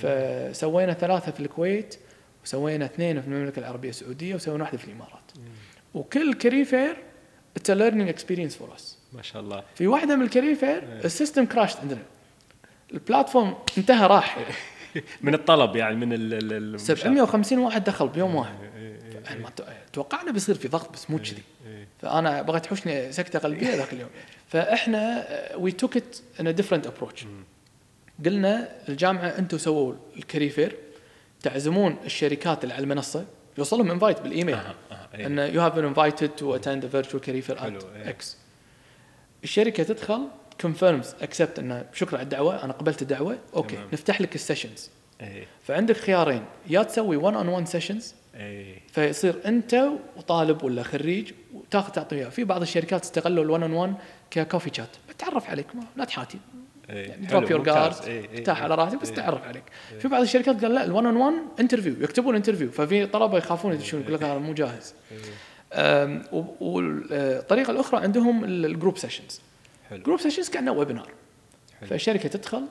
فسوينا 0.02 0.94
ثلاثة 0.94 1.32
في 1.32 1.40
الكويت 1.40 1.96
وسوينا 2.44 2.86
اثنين 2.86 3.22
في 3.22 3.28
المملكة 3.28 3.60
العربية 3.60 3.90
السعودية 3.90 4.36
وسوينا 4.36 4.64
واحدة 4.64 4.78
في 4.78 4.86
الإمارات. 4.86 5.32
وكل 5.94 6.34
career 6.34 6.66
fair 6.66 6.98
it's 7.58 7.70
learning 7.72 8.10
experience 8.10 8.56
for 8.56 8.76
us 8.76 8.98
ما 9.14 9.22
شاء 9.22 9.42
الله. 9.42 9.64
في 9.76 9.88
واحدة 9.88 10.16
من 10.16 10.22
ال 10.22 10.27
career 10.27 10.56
fair 10.56 10.84
ال 11.06 11.12
system 11.12 11.46
crashed 11.46 11.78
عندنا 11.80 12.02
ال 12.94 13.01
platform 13.01 13.56
انتهى 13.78 14.08
راح. 14.08 14.38
من 15.22 15.34
الطلب 15.34 15.76
يعني 15.76 15.96
من 15.96 16.14
ال 16.14 16.34
ال- 16.34 16.76
ال 16.76 16.80
750 16.80 17.60
واحد 17.60 17.84
دخل 17.84 18.08
بيوم 18.08 18.36
واحد. 18.36 18.56
إيه، 18.76 19.00
إيه، 19.30 19.38
ما 19.38 19.50
تو- 19.50 19.64
توقعنا 19.94 20.32
بيصير 20.32 20.56
في 20.56 20.68
ضغط 20.68 20.94
بس 20.94 21.10
مو 21.12 21.18
كذي. 21.18 21.44
إيه. 21.68 21.88
فأنا 22.02 22.42
بغيت 22.42 22.64
تحوشني 22.64 23.12
سكتة 23.12 23.40
قلبية 23.40 23.76
ذاك 23.76 23.94
اليوم. 23.94 24.10
فإحنا 24.52 25.28
we 25.56 25.72
took 25.72 25.98
it 25.98 26.18
in 26.40 26.56
different 26.56 26.88
approach 26.88 27.26
قلنا 28.26 28.70
الجامعة 28.90 29.28
أنتم 29.28 29.58
سووا 29.58 29.94
ال 30.18 30.23
career 30.23 30.55
fair 30.55 30.76
تعزمون 31.42 31.96
الشركات 32.06 32.64
اللي 32.64 32.74
على 32.74 32.84
المنصة 32.84 33.26
يوصلهم 33.58 33.92
invite 33.92 34.22
بالإيميل 34.22 34.56
أها، 34.56 34.76
أها، 34.92 35.08
إيه. 35.16 35.26
إن 35.28 35.38
you 35.40 35.62
have 35.62 35.76
been 35.76 35.86
invited 35.86 36.30
to 36.30 36.56
attend 36.56 36.86
virtual 36.86 37.22
career 37.22 37.49
fair 37.49 37.68
at. 37.68 37.84
X 38.08 38.38
الشركة 39.44 39.84
تدخل 39.84 40.28
confirms 40.62 41.16
accept 41.22 41.60
إنه 41.60 41.86
شكرا 41.94 42.18
على 42.18 42.24
الدعوة 42.24 42.64
أنا 42.64 42.74
قبلت 42.74 43.02
الدعوة 43.02 43.38
أوكي 43.56 43.76
تمام. 43.76 43.88
نفتح 43.94 44.22
لك 44.22 44.36
ال 44.36 44.42
sessions 44.42 44.90
إيه، 45.22 45.46
فعندك 45.64 45.98
خيارين 45.98 46.46
يا 46.70 46.84
تسوي 46.84 47.16
1 47.16 47.36
on 47.36 47.48
1 47.48 47.68
sessions. 47.68 48.14
فيصير 48.94 49.36
أنت 49.46 49.88
وطالب 50.18 50.64
ولا 50.64 50.84
خريج 50.84 51.32
وتاخذ 51.54 51.92
تعطي 51.92 52.16
اياه 52.16 52.30
في 52.30 52.44
بعض 52.44 52.62
الشركات 52.62 53.04
استغلوا 53.04 53.58
ال1 53.58 53.62
on 53.62 53.74
1 53.74 53.94
ك 54.32 54.38
coffee 54.38 54.72
chat 54.74 54.90
بتعرف 55.10 55.50
عليك 55.50 55.76
ما 55.76 55.84
لا 55.96 56.06
تحاتي 56.06 56.38
drop 57.30 57.52
your. 57.52 57.64
guard 57.64 57.96
إيه، 58.06 58.30
إيه، 58.30 58.38
ارتاح 58.38 58.64
على 58.64 58.74
إيه. 58.74 58.80
راحتك 58.80 59.02
بس 59.02 59.10
إيه. 59.10 59.16
تعرف 59.16 59.44
عليك 59.44 59.64
في 60.00 60.08
بعض 60.08 60.22
الشركات 60.22 60.62
قال 60.62 60.74
لا 60.76 60.86
ال1 60.86 60.90
on 60.90 61.18
1 61.18 61.34
interview 61.60 61.94
يكتبون 62.00 62.36
interview 62.36 62.72
ففي 62.72 63.06
طلبة 63.06 63.38
يخافون 63.38 63.74
يدشون 63.74 64.02
يقول 64.02 64.14
لك 64.14 64.24
أنا 64.24 64.38
مو 64.38 64.54
جاهز 64.54 64.94
إيه. 65.12 66.22
والطريقة 66.62 67.72
الأخرى 67.72 68.04
عندهم 68.04 68.44
ال 68.44 68.53
group 68.53 68.98
sessions 68.98 69.42
حلو 69.90 70.04
group 70.04 70.20
sessions 70.20 70.50
كأنه 70.50 70.72
webinar 70.72 71.08
حلو. 71.80 71.90
فالشركة 71.90 72.30
تدخل 72.30 72.64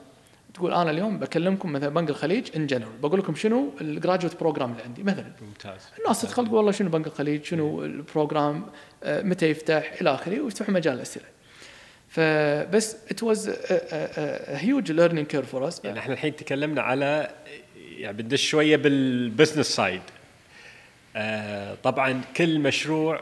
تقول 0.53 0.73
أنا 0.73 0.91
اليوم 0.91 1.19
بكلمكم 1.19 1.71
مثلا 1.71 1.89
بنك 1.89 2.09
الخليج 2.09 2.47
in 2.55 2.67
general 2.67 2.97
بقول 3.01 3.19
لكم 3.19 3.35
شنو 3.35 3.71
ال 3.81 3.87
graduate 3.87 4.39
program 4.39 4.71
اللي 4.71 4.83
عندي 4.83 5.03
مثلا 5.03 5.31
ممتاز 5.41 5.81
الناس 5.99 6.21
تدخل 6.21 6.45
تقول 6.45 6.57
والله 6.57 6.71
شنو 6.71 6.89
بنك 6.89 7.07
الخليج 7.07 7.43
شنو 7.43 7.85
ال 7.85 7.95
program 7.95 8.65
آه، 9.03 9.21
متى 9.21 9.49
يفتح 9.49 9.93
إلى 10.01 10.13
آخره 10.13 10.41
ويفتحوا 10.41 10.73
مجال 10.73 10.93
الأسئلة 10.93 11.25
فبس 12.11 12.97
it 13.11 13.23
was 13.23 13.49
huge 14.47 14.91
learning 14.91 15.27
curve 15.27 15.51
for 15.51 15.67
us 15.67 15.81
يعني 15.83 15.99
إحنا 15.99 16.13
الحين 16.13 16.35
تكلمنا 16.35 16.81
على 16.81 17.29
يعني 17.97 18.17
بندش 18.17 18.49
شوية 18.49 18.75
بال 18.77 18.95
business 18.95 19.65
side 19.67 20.01
آه 21.15 21.77
طبعا 21.83 22.21
كل 22.37 22.59
مشروع 22.59 23.21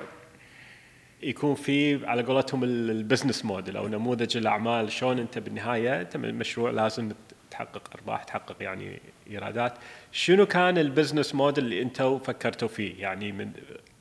يكون 1.23 1.55
فيه 1.55 2.07
على 2.07 2.21
قولتهم 2.23 2.63
ال- 2.63 2.91
ال 2.91 2.97
business 2.97 3.45
model 3.45 3.77
أو 3.77 3.87
نموذج 3.87 4.37
الأعمال. 4.37 4.91
شلون 4.91 5.19
أنت 5.19 5.37
بالنهاية 5.37 6.01
أنت 6.01 6.17
من 6.17 6.25
المشروع 6.25 6.71
لازم 6.71 7.11
تحقق 7.51 7.89
أرباح 7.95 8.23
تحقق 8.23 8.55
يعني 8.63 8.99
إيرادات. 9.29 9.73
شنو 10.11 10.45
كان 10.45 10.77
ال 10.77 10.84
business 10.84 11.35
model 11.35 11.63
اللي 11.63 11.81
أنتم 11.81 12.19
فكرتوا 12.19 12.67
فيه؟ 12.67 13.01
يعني 13.01 13.31
من 13.31 13.51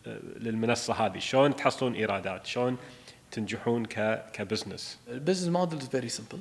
آه، 0.06 0.18
للمنصة 0.36 0.94
هذه. 0.94 1.18
شلون 1.18 1.56
تحصلون 1.56 1.94
إيرادات؟ 1.94 2.46
شلون 2.46 2.76
تنجحون 3.30 3.86
ك 3.86 4.24
ك 4.32 4.39
business؟ 4.39 4.98
ال 5.08 5.13
business 5.13 5.48
model 5.48 5.80
very 5.80 6.08
simple 6.08 6.40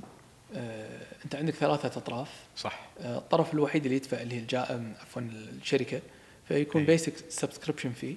انت 1.25 1.35
عندك 1.35 1.53
ثلاثة 1.53 1.87
أطراف. 1.99 2.29
صح. 2.57 2.87
آه، 2.99 3.17
الطرف 3.17 3.53
الوحيد 3.53 3.83
اللي 3.85 3.95
يدفع 3.97 4.21
اللي 4.21 4.35
هي 4.35 4.39
الجا... 4.39 4.75
أم، 4.75 4.93
عفوا 5.01 5.21
الشركة. 5.21 6.01
فيكون. 6.47 6.85
basic 6.85 7.13
subscription 7.29 7.91
fee 7.91 8.15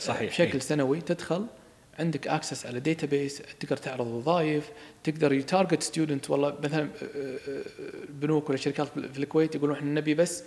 صحيح، 0.00 0.30
بشكل 0.30 0.52
إيه. 0.52 0.58
سنوي 0.58 1.00
تدخل. 1.00 1.46
عندك 1.98 2.28
access 2.28 2.66
على 2.66 2.80
database 2.80 3.42
تقدر 3.60 3.76
تعرض 3.76 4.06
وظائف. 4.06 4.70
تقدر 5.04 5.32
ي 5.32 5.39
target 5.39 5.82
student 5.82 6.30
والله 6.30 6.58
مثلا 6.62 6.82
آه، 6.82 7.04
آه، 7.04 7.62
البنوك 8.08 8.48
ولا 8.48 8.58
شركات 8.58 8.88
في 8.88 9.18
الكويت 9.18 9.54
يقولون 9.54 9.76
إحنا 9.76 9.90
نبي 9.90 10.14
بس 10.14 10.42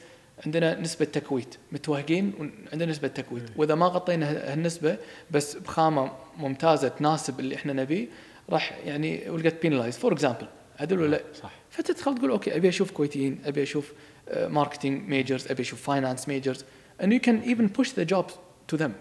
عندنا 0.46 0.80
نسبة 0.80 1.06
تكويت 1.06 1.56
متوهقين 1.72 2.34
وعندنا 2.40 2.92
نسبة 2.92 3.08
تكويت. 3.08 3.44
وإذا 3.56 3.76
ما 3.76 3.86
غطينا 3.86 4.54
هالنسبة 4.54 4.98
بس 5.32 5.56
بخامة 5.56 6.12
ممتازة 6.38 6.88
تناسب 6.88 7.40
اللي 7.40 7.56
إحنا 7.56 7.74
نبيه 7.74 8.08
راح 8.50 8.78
يعني 8.86 9.22
get 9.38 9.66
penalized. 9.66 10.00
for 10.00 10.14
example 10.14 10.48
عدل 10.80 11.00
ولا؟ 11.00 11.12
لا؟ 11.12 11.22
صح. 11.42 11.52
فتدخل 11.70 12.16
تقول 12.18 12.30
أوكي 12.32 12.56
أبي 12.56 12.70
أشوف 12.70 12.92
كويتيين 12.92 13.40
أبي 13.46 13.64
أشوف 13.64 13.94
marketing 14.38 15.10
majors 15.10 15.52
أبي 15.52 15.62
أشوف 15.62 15.82
finance 15.82 16.28
majors 16.28 16.66
and 17.02 17.06
you 17.06 17.20
can 17.20 17.50
even 17.50 17.70
push 17.80 17.90
the 17.92 18.06
jobs 18.14 18.34
to 18.72 18.78
them. 18.78 18.92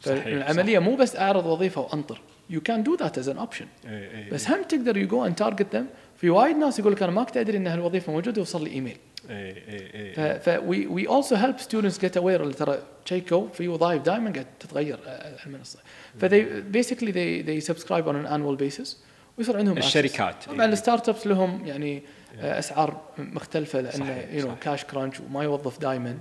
صحيح، 0.00 0.24
فالعمليه 0.24 0.78
مو 0.78 0.96
بس 0.96 1.16
أعرض 1.16 1.46
وظيفة 1.46 1.80
وأنطر. 1.80 2.20
You 2.52 2.60
can 2.70 2.82
do 2.82 2.96
that 3.02 3.22
as 3.22 3.26
an 3.26 3.38
option. 3.38 3.66
إيه، 3.86 4.10
إيه، 4.10 4.30
بس 4.30 4.50
هم 4.50 4.62
تقدر 4.62 4.96
you 4.96 5.08
go 5.08 5.26
and 5.26 5.34
target 5.34 5.76
them. 5.76 5.84
في 6.16 6.30
وايد 6.30 6.56
ناس 6.56 6.78
يقول 6.78 6.92
لك 6.92 7.02
أنا 7.02 7.12
ما 7.12 7.24
كنت 7.24 7.36
أدري 7.36 7.56
إن 7.56 7.66
هالوظيفة 7.66 8.12
موجودة 8.12 8.38
يوصل 8.38 8.64
لي 8.64 8.70
ايميل 8.70 8.96
إيه، 9.30 9.54
إيه، 9.68 10.18
إيه. 10.18 10.38
ف 10.38 10.48
we 10.48 10.86
we 10.86 11.08
also 11.08 11.34
help 11.34 11.58
students 11.58 11.98
get 11.98 12.16
aware 12.16 12.42
اللي 12.42 12.54
ترى 12.54 12.78
check 13.04 13.41
و 13.41 13.48
في 13.48 13.68
وظائف 13.68 14.02
دائما 14.02 14.32
قاعد 14.32 14.46
تتغير 14.60 14.98
على 15.06 15.36
المنصة. 15.46 15.78
فذي 16.20 16.42
basically 16.60 17.12
they 17.12 17.46
they 17.46 17.66
subscribe 17.66 18.04
on 18.04 18.26
an 18.26 18.30
annual 18.32 18.56
basis. 18.62 18.96
ويصير 19.38 19.56
عندهم. 19.56 19.78
الشركات. 19.78 20.44
طبعا 20.44 20.64
ال 20.64 21.08
startups 21.08 21.26
لهم 21.26 21.66
يعني 21.66 22.02
آه، 22.40 22.58
أسعار 22.58 23.00
مختلفة 23.18 23.80
لأن 23.80 23.92
صحيح، 23.92 24.32
you 24.32 24.48
know. 24.48 24.54
cash 24.60 24.84
crunch 24.84 25.20
وما 25.20 25.44
يوظف 25.44 25.80
دائما. 25.80 26.18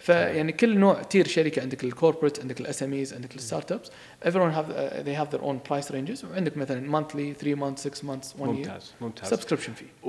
فيعني 0.00 0.52
كل 0.52 0.78
نوع 0.78 1.02
tier 1.02 1.26
شركة 1.26 1.62
عندك 1.62 1.84
ال 1.84 1.90
corporate 1.90 2.40
عندك 2.40 2.60
ال 2.60 2.82
SMEs 2.82 3.14
عندك 3.14 3.36
ال 3.36 3.72
startups 3.72 3.90
everyone 4.24 4.52
have 4.54 4.68
uh, 4.70 5.06
they 5.06 5.14
have 5.20 5.36
their 5.36 5.42
own 5.42 5.70
price 5.70 5.90
ranges. 5.90 6.24
وعندك 6.24 6.56
مثلا 6.56 7.00
monthly 7.00 7.38
3 7.40 7.54
months 7.54 7.80
6 7.80 8.02
months 8.02 8.36
1 8.38 8.38
year. 8.38 8.40
ممتاز 8.40 8.92
ممتاز. 9.00 9.34
Subscription 9.34 9.70
fee. 9.70 10.06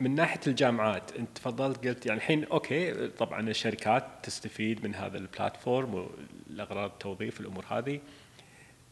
ومن 0.00 0.14
ناحية 0.14 0.40
الجامعات 0.46 1.16
انت 1.18 1.28
تفضلت 1.34 1.86
قلت 1.86 2.06
يعني 2.06 2.18
الحين 2.18 2.44
أوكي 2.44 3.08
طبعا 3.08 3.40
الشركات 3.40 4.04
تستفيد 4.22 4.84
من 4.84 4.94
هذا 4.94 5.18
البلاتفورم 5.18 5.94
والأغراض 5.94 6.90
التوظيف 6.90 7.40
الأمور 7.40 7.64
هذه. 7.70 8.00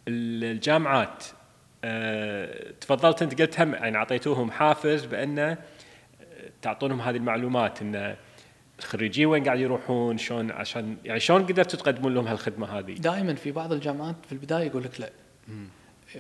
الجامعات 0.09 1.25
آه، 1.85 2.71
تفضلت 2.81 3.23
انت 3.23 3.41
قلت 3.41 3.61
هم 3.61 3.75
يعني 3.75 3.97
أعطيتوهم 3.97 4.51
حافز 4.51 5.05
بأن 5.05 5.39
آه، 5.39 5.59
تعطونهم 6.63 7.01
هذه 7.01 7.17
المعلومات 7.17 7.83
إن 7.83 8.17
الخريجين 8.79 9.27
وين 9.27 9.45
قاعد 9.45 9.61
يروحون 9.61 10.19
شلون 10.19 10.51
عشان 10.51 10.97
يعني 11.05 11.21
شلون 11.21 11.47
قدرتوا 11.47 11.79
تقدمون 11.79 12.15
لهم 12.15 12.27
هالخدمة 12.27 12.79
هذه؟ 12.79 12.95
دائما 12.95 13.35
في 13.35 13.53
بعض 13.53 13.73
الجامعات 13.73 14.17
في 14.27 14.33
البداية 14.33 14.67
يقول 14.67 14.83
لك 14.83 15.01
لا. 15.01 15.11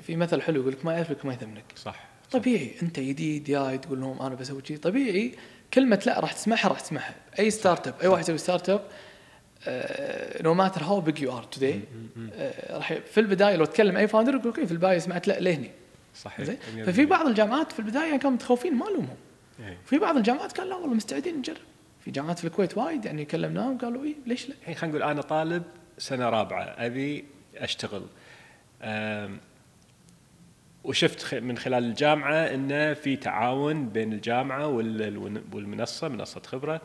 في 0.02 0.16
مثل 0.16 0.42
حلو 0.42 0.60
يقول 0.60 0.72
لك 0.72 0.84
ما 0.84 0.92
يعرفك 0.92 1.26
ما 1.26 1.32
يثمنك 1.32 1.64
صح. 1.76 2.11
طبيعي. 2.32 2.72
انت 2.82 3.00
جديد 3.00 3.44
جاي 3.44 3.78
تقول 3.78 4.00
لهم 4.00 4.22
أنا 4.22 4.34
بسوي 4.34 4.62
شيء 4.64 4.76
طبيعي 4.76 5.34
كلمة 5.74 6.02
لا 6.06 6.20
راح 6.20 6.32
تسمعها 6.32 6.68
راح 6.68 6.80
تسمعها. 6.80 7.14
أي 7.38 7.50
startup 7.50 7.94
أي 8.02 8.08
واحد 8.08 8.22
يسوي 8.22 8.38
startup 8.38 8.82
no 10.44 10.54
matter 10.54 10.82
how 10.84 11.00
big 11.00 11.22
you 11.22 11.38
are 11.38 11.42
today 11.42 11.80
راح 12.70 12.92
في 12.92 13.20
البداية 13.20 13.56
لو 13.56 13.64
تكلم 13.64 13.96
أي 13.96 14.08
founder 14.08 14.34
يقول 14.34 14.46
أوكي 14.46 14.66
في 14.66 14.72
البداية 14.72 14.98
سمعت 14.98 15.28
لا 15.28 15.40
لهني. 15.40 15.70
صحيح. 16.14 16.46
زين؟ 16.46 16.56
100%. 16.76 16.86
ففي 16.86 17.06
بعض 17.06 17.26
الجامعات 17.26 17.72
في 17.72 17.78
البداية 17.78 18.16
كانوا 18.16 18.30
متخوفين 18.30 18.74
ما 18.74 18.84
لومهم. 18.84 19.16
إيه. 19.60 19.78
في 19.86 19.98
بعض 19.98 20.16
الجامعات 20.16 20.58
قال 20.58 20.68
لا 20.68 20.74
والله 20.74 20.94
مستعدين 20.94 21.38
نجرب. 21.38 21.56
في 22.04 22.10
جامعات 22.10 22.38
في 22.38 22.44
الكويت 22.44 22.78
وايد 22.78 23.04
يعني 23.04 23.24
كلمناهم 23.24 23.78
قالوا 23.78 24.04
اي 24.04 24.16
ليش 24.26 24.48
لا؟ 24.48 24.54
الحين 24.60 24.74
خلينا 24.74 24.98
نقول 24.98 25.10
أنا 25.10 25.22
طالب 25.22 25.62
سنة 25.98 26.30
رابعة 26.30 26.62
أبي 26.64 27.24
أشتغل. 27.56 28.02
وشفت 30.84 31.34
من 31.34 31.58
خلال 31.58 31.84
الجامعة 31.84 32.34
إنه 32.34 32.94
في 32.94 33.16
تعاون 33.16 33.88
بين 33.88 34.12
الجامعة 34.12 34.66
وال- 34.66 35.42
والمنصة 35.52 36.08
منصة 36.08 36.42
خبرة. 36.46 36.80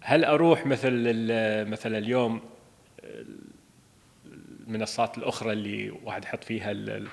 هل 0.00 0.24
أروح 0.24 0.66
مثل 0.66 0.92
مثلا 1.70 1.98
اليوم 1.98 2.40
المنصات 4.66 5.18
الأخرى 5.18 5.52
اللي 5.52 5.90
واحد 6.04 6.24
يحط 6.24 6.44
فيها 6.44 6.70
ال- 6.70 6.90
ال- 6.90 7.08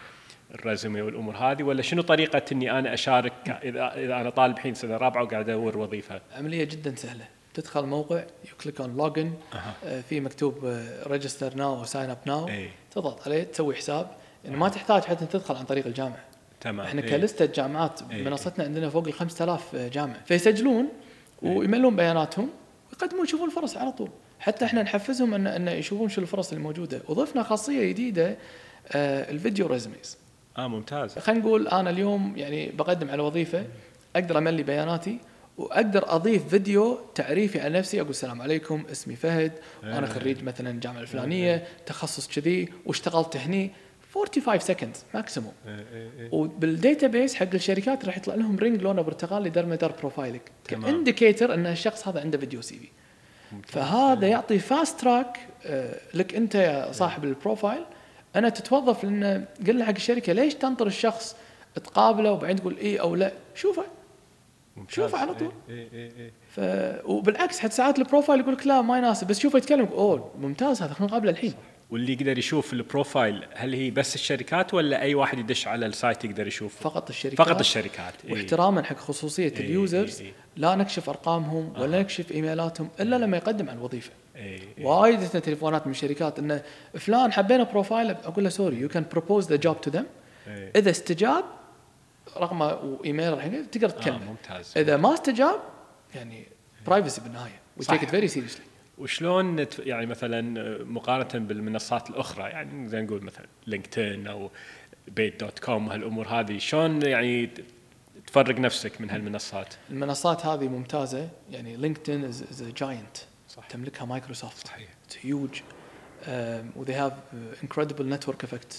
الرزمه 0.55 1.01
والأمور 1.01 1.35
هذه 1.37 1.63
ولا 1.63 1.81
شنو 1.81 2.01
طريقة 2.01 2.41
إني 2.51 2.71
أنا 2.79 2.93
أشارك 2.93 3.33
اذا 3.63 3.93
إذا 3.95 4.21
أنا 4.21 4.29
طالب 4.29 4.55
الحين 4.57 4.73
سنة 4.73 4.97
رابعة 4.97 5.23
وقاعد 5.23 5.49
أدور 5.49 5.77
وظيفة؟ 5.77 6.21
عملية 6.35 6.63
جدا 6.63 6.95
سهلة. 6.95 7.27
تدخل 7.53 7.85
موقع 7.85 8.17
you 8.19 8.55
click 8.63 8.81
on 8.81 8.97
login. 8.97 9.33
في 10.09 10.19
مكتوب 10.19 10.79
register 11.07 11.53
now 11.55 11.79
أو 11.79 11.85
sign 11.85 12.09
up 12.09 12.17
now. 12.25 12.49
تضغط 12.91 13.27
عليه 13.27 13.43
تسوي 13.43 13.75
حساب. 13.75 14.11
يعني 14.45 14.57
ما 14.57 14.69
تحتاج 14.69 15.03
حتى 15.03 15.25
تدخل 15.25 15.55
عن 15.55 15.65
طريق 15.65 15.85
الجامعة. 15.85 16.25
تمام. 16.61 16.85
إحنا 16.85 17.01
إيه. 17.01 17.09
كلستة 17.09 17.45
جامعات 17.45 17.99
إيه. 18.11 18.23
منصتنا 18.23 18.65
عندنا 18.65 18.89
فوق 18.89 19.07
ال 19.07 19.13
5000 19.13 19.75
جامعة. 19.75 20.23
فيسجلون 20.25 20.87
ويملون 21.41 21.95
بياناتهم 21.95 22.49
ويقدمون 22.91 23.23
يشوفون 23.25 23.49
الفرص 23.49 23.77
على 23.77 23.91
طول. 23.91 24.09
حتى 24.39 24.65
إحنا 24.65 24.83
نحفزهم 24.83 25.33
ان 25.33 25.47
إن 25.47 25.67
يشوفون 25.67 26.09
شو 26.09 26.21
الفرص 26.21 26.51
اللي 26.51 26.63
موجوده 26.63 27.01
وضفنا 27.07 27.43
خاصية 27.43 27.85
جديدة 27.89 28.37
آه، 28.91 29.31
ال 29.31 29.37
video 29.37 29.67
resumes 29.67 30.17
آه 30.57 30.67
ممتاز. 30.67 31.19
خلينا 31.19 31.41
نقول 31.41 31.67
أنا 31.67 31.89
اليوم 31.89 32.33
يعني 32.37 32.71
بقدم 32.71 33.09
على 33.09 33.21
وظيفة 33.23 33.65
أقدر 34.15 34.37
أملي 34.37 34.63
بياناتي 34.63 35.19
وأقدر 35.57 36.15
أضيف 36.15 36.47
فيديو 36.47 36.99
تعريفي 37.15 37.59
عن 37.59 37.71
نفسي 37.71 37.99
أقول 38.01 38.09
السلام 38.09 38.41
عليكم 38.41 38.83
اسمي 38.91 39.15
فهد 39.15 39.51
وأنا 39.83 39.99
إيه. 39.99 40.13
خريج 40.13 40.43
مثلا 40.43 40.69
الجامعة 40.69 41.01
الفلانية 41.01 41.63
تخصص 41.85 42.27
كذي 42.27 42.69
واشتغلت 42.85 43.37
هني. 43.37 43.71
45 44.13 44.59
second 44.59 44.97
maximum 45.13 45.53
إيه، 45.67 45.85
إيه، 45.93 46.09
إيه. 46.19 46.29
وبال 46.31 47.07
database 47.07 47.35
حق 47.35 47.47
الشركات 47.53 48.05
راح 48.05 48.17
يطلع 48.17 48.35
لهم 48.35 48.57
ring 48.57 48.81
لونه 48.81 49.01
برتقالي 49.01 49.49
دار 49.49 49.65
مدار 49.65 49.91
profile 49.91 50.38
ك. 50.38 50.51
ك 50.67 50.76
indicator 50.76 51.53
أن 51.53 51.65
الشخص 51.65 52.07
هذا 52.07 52.21
عنده 52.21 52.37
video 52.37 52.61
CV 52.61 52.91
فهذا 53.67 54.27
يعطي 54.27 54.59
fast 54.59 54.99
track 54.99 55.39
لك 56.13 56.35
أنت 56.35 56.55
يا 56.55 56.91
صاحب 56.91 57.23
ال 57.23 57.31
profile 57.31 57.85
أنا 58.35 58.49
تتوظف 58.49 59.03
لأن 59.03 59.45
قلنا 59.67 59.85
حق 59.85 59.95
الشركة 59.95 60.33
ليش 60.33 60.55
تنطر 60.55 60.87
الشخص 60.87 61.35
تقابله 61.83 62.31
وبعدين 62.31 62.55
تقول 62.55 62.77
اي 62.77 62.99
أو 62.99 63.15
لا؟ 63.15 63.31
شوفه. 63.55 63.83
شوفه 64.89 65.17
على 65.17 65.33
طول. 65.33 65.51
إيه، 65.69 65.87
إيه، 65.93 66.11
إيه. 66.17 66.31
ف... 66.55 66.59
وبالعكس 67.05 67.59
حتى 67.59 67.75
ساعات 67.75 67.99
ال 67.99 68.04
profile 68.04 68.39
يقول 68.39 68.53
لك 68.53 68.67
لا 68.67 68.81
ما 68.81 68.97
يناسب. 68.97 69.27
بس 69.27 69.39
شوفه 69.39 69.57
يتكلم 69.57 69.85
أوه 69.85 70.31
ممتاز 70.39 70.81
هذا 70.81 70.93
خلينا 70.93 71.11
نقابله 71.11 71.31
الحين. 71.31 71.53
واللي 71.89 72.13
يقدر 72.13 72.37
يشوف 72.37 72.73
ال 72.73 72.82
profile 72.82 73.45
هل 73.53 73.73
هي 73.73 73.91
بس 73.91 74.15
الشركات 74.15 74.73
ولا 74.73 75.01
أي 75.01 75.15
واحد 75.15 75.39
يدش 75.39 75.67
على 75.67 75.85
ال 75.85 75.93
site 75.93 76.25
يقدر 76.25 76.47
يشوف 76.47 76.81
فقط 76.81 77.09
الشركات 77.09 77.47
فقط 77.47 77.59
الشركات 77.59 78.13
إيه. 78.25 78.33
واحتراما 78.33 78.83
حق 78.83 78.97
خصوصية 78.97 79.51
إيه، 79.51 79.59
ال 79.59 79.70
users 79.70 80.21
إيه، 80.21 80.27
إيه. 80.27 80.33
لا 80.57 80.75
نكشف 80.75 81.09
أرقامهم 81.09 81.73
ولا 81.79 81.99
نكشف 81.99 82.31
إيميلاتهم 82.31 82.89
إلا 82.99 83.15
لما 83.15 83.37
يقدم 83.37 83.69
على 83.69 83.77
الوظيفه 83.77 84.11
إيه، 84.35 84.59
إيه. 84.77 84.85
وايد 84.85 85.19
جتنا 85.19 85.41
تليفونات 85.41 85.87
من 85.87 85.91
الشركات 85.91 86.39
انه 86.39 86.63
فلان 86.93 87.31
حبينا 87.31 87.63
profile 87.63 88.11
أقول 88.11 88.43
له 88.43 88.49
sorry 88.49 88.77
you 88.77 88.89
can 88.89 89.05
propose 89.11 89.49
the 89.49 89.55
job 89.55 89.81
to 89.81 89.91
them 89.91 90.05
إيه. 90.47 90.71
إذا 90.75 90.89
استجاب 90.89 91.43
رقمه 92.37 92.73
وايميل 92.73 93.33
الحين 93.33 93.71
تقدر 93.71 93.87
آه 93.87 93.91
تكلمه 93.91 94.25
ممتاز 94.25 94.77
إذا 94.77 94.97
ما 94.97 95.13
استجاب 95.13 95.59
يعني 96.15 96.47
privacy 96.85 97.21
بالنهاية 97.21 97.59
we. 97.77 97.85
take 97.85 98.03
it 98.03 98.09
very 98.09 98.27
seriously 98.27 98.65
وشلون 98.97 99.55
نت- 99.55 99.79
يعني 99.79 100.05
مثلا 100.05 100.41
مقارنة 100.83 101.45
بالمنصات 101.45 102.09
الأخرى 102.09 102.43
يعني 102.49 102.89
زي 102.89 103.01
نقول 103.01 103.23
مثلا 103.23 103.45
LinkedIn 103.67 104.27
أو 104.27 104.51
Bayt.com 105.07 105.87
وهالأمور 105.87 106.27
هذه 106.27 106.57
شلون 106.57 107.01
يعني 107.01 107.49
تفرق 108.27 108.59
نفسك 108.59 109.01
من 109.01 109.09
هالمنصات؟ 109.09 109.73
المنصات 109.89 110.45
هذه 110.45 110.67
ممتازة. 110.67 111.29
يعني 111.51 111.75
LinkedIn 111.77 112.23
is 112.25 112.63
giant 112.77 113.17
صح 113.49 113.67
تملكها 113.67 114.05
مايكروسوفت. 114.05 114.67
صحيح. 114.67 114.89
Uh, 116.25 116.29
incredible 117.65 118.03
network 118.15 118.43
effects. 118.43 118.77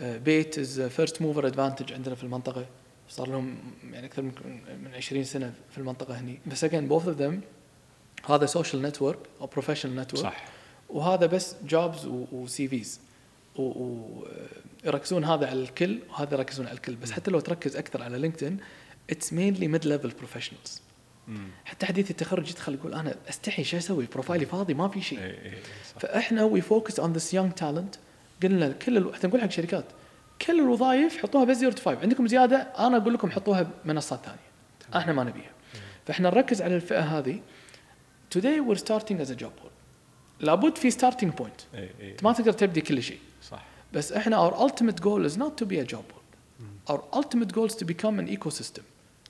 Uh, 0.00 0.04
Bayt 0.24 0.56
is 0.58 0.78
a 0.78 0.88
first 0.90 1.20
mover 1.20 1.44
advantage 1.44 1.92
عندنا 1.92 2.14
في 2.14 2.24
المنطقة. 2.24 2.66
صار 3.08 3.28
لهم 3.28 3.56
يعني 3.92 4.06
أكثر 4.06 4.22
من 4.22 4.32
من 4.84 4.94
20 4.94 5.24
سنة 5.24 5.52
في 5.70 5.78
المنطقة 5.78 6.20
هني. 6.20 6.38
بس 6.46 6.64
again 6.64 6.88
both 6.90 7.04
of 7.06 7.20
them 7.20 7.34
هذا 8.26 8.46
social 8.46 8.92
network 8.92 9.18
أو 9.40 9.50
professional 9.56 10.04
network. 10.04 10.16
صح. 10.16 10.44
وهذا 10.88 11.26
بس 11.26 11.54
jobs 11.66 12.06
و 12.32 12.68
CVs. 12.68 13.00
ويركزون 13.56 15.24
هذا 15.24 15.46
على 15.46 15.62
الكل 15.62 15.98
وهذا 16.10 16.34
يركزون 16.34 16.66
على 16.66 16.76
الكل. 16.76 16.96
بس 16.96 17.12
حتى 17.12 17.30
لو 17.30 17.40
تركز 17.40 17.76
أكثر 17.76 18.02
على 18.02 18.18
LinkedIn 18.18 18.56
it's 19.10 19.32
mainly 19.32 19.68
mid 19.68 19.86
level 19.86 20.08
professionals. 20.08 20.82
حتى 21.64 21.86
حديث 21.86 22.10
التخرج 22.10 22.50
يدخل 22.50 22.74
يقول 22.74 22.94
أنا 22.94 23.14
أستحي 23.28 23.64
شو 23.64 23.76
أسوي؟ 23.76 24.06
profile 24.12 24.42
ي 24.42 24.46
فاضي 24.46 24.74
ما 24.74 24.88
في 24.88 25.02
شيء. 25.02 25.18
إيه، 25.18 25.24
إيه، 25.24 25.52
إيه،. 25.52 25.62
فإحنا 26.00 26.44
we 26.44 26.60
focus 26.60 27.00
on 27.00 27.12
this 27.12 27.34
young 27.34 27.52
talent 27.52 27.94
قلنا 28.42 28.72
كل 28.72 28.96
ألو... 28.96 29.12
حتى 29.12 29.26
نقول 29.26 29.40
حق 29.40 29.50
شركات 29.50 29.84
كل 30.46 30.60
الوظائف 30.60 31.22
حطوها 31.22 31.44
بس 31.44 31.56
0 31.56 31.72
to 31.72 31.82
5 31.82 32.00
عندكم 32.00 32.26
زيادة 32.26 32.56
أنا 32.56 32.96
أقول 32.96 33.14
لكم 33.14 33.30
حطوها 33.30 33.70
بمنصات 33.84 34.20
ثانية. 34.24 34.38
إحنا 34.96 35.12
ما 35.12 35.24
نبيها. 35.24 35.50
فإحنا 36.06 36.30
نركز 36.30 36.62
على 36.62 36.76
الفئة 36.76 37.18
هذه. 37.18 37.40
Today 38.34 38.60
we're 38.60 38.78
starting 38.78 39.20
as 39.20 39.30
a 39.30 39.36
job 39.42 39.54
board. 39.60 39.72
لابد 40.40 40.78
في 40.78 40.90
starting 40.90 41.42
point. 41.42 41.74
إيه، 41.74 41.90
إيه، 42.00 42.12
انت 42.12 42.24
ما 42.24 42.32
تقدر 42.32 42.52
تبدي 42.52 42.80
كل 42.80 43.02
شيء. 43.02 43.18
صح. 43.42 43.64
بس 43.92 44.12
إحنا 44.12 44.50
our 44.50 44.52
ultimate 44.52 45.00
goal 45.00 45.30
is 45.30 45.36
not 45.36 45.62
to 45.62 45.66
be 45.66 45.86
a 45.86 45.94
job 45.94 46.04
board. 46.12 46.28
our 46.90 47.00
ultimate 47.16 47.52
goal 47.52 47.68
is 47.68 47.74
to 47.74 47.84
become 47.84 48.18
an 48.18 48.38
ecosystem. 48.38 48.82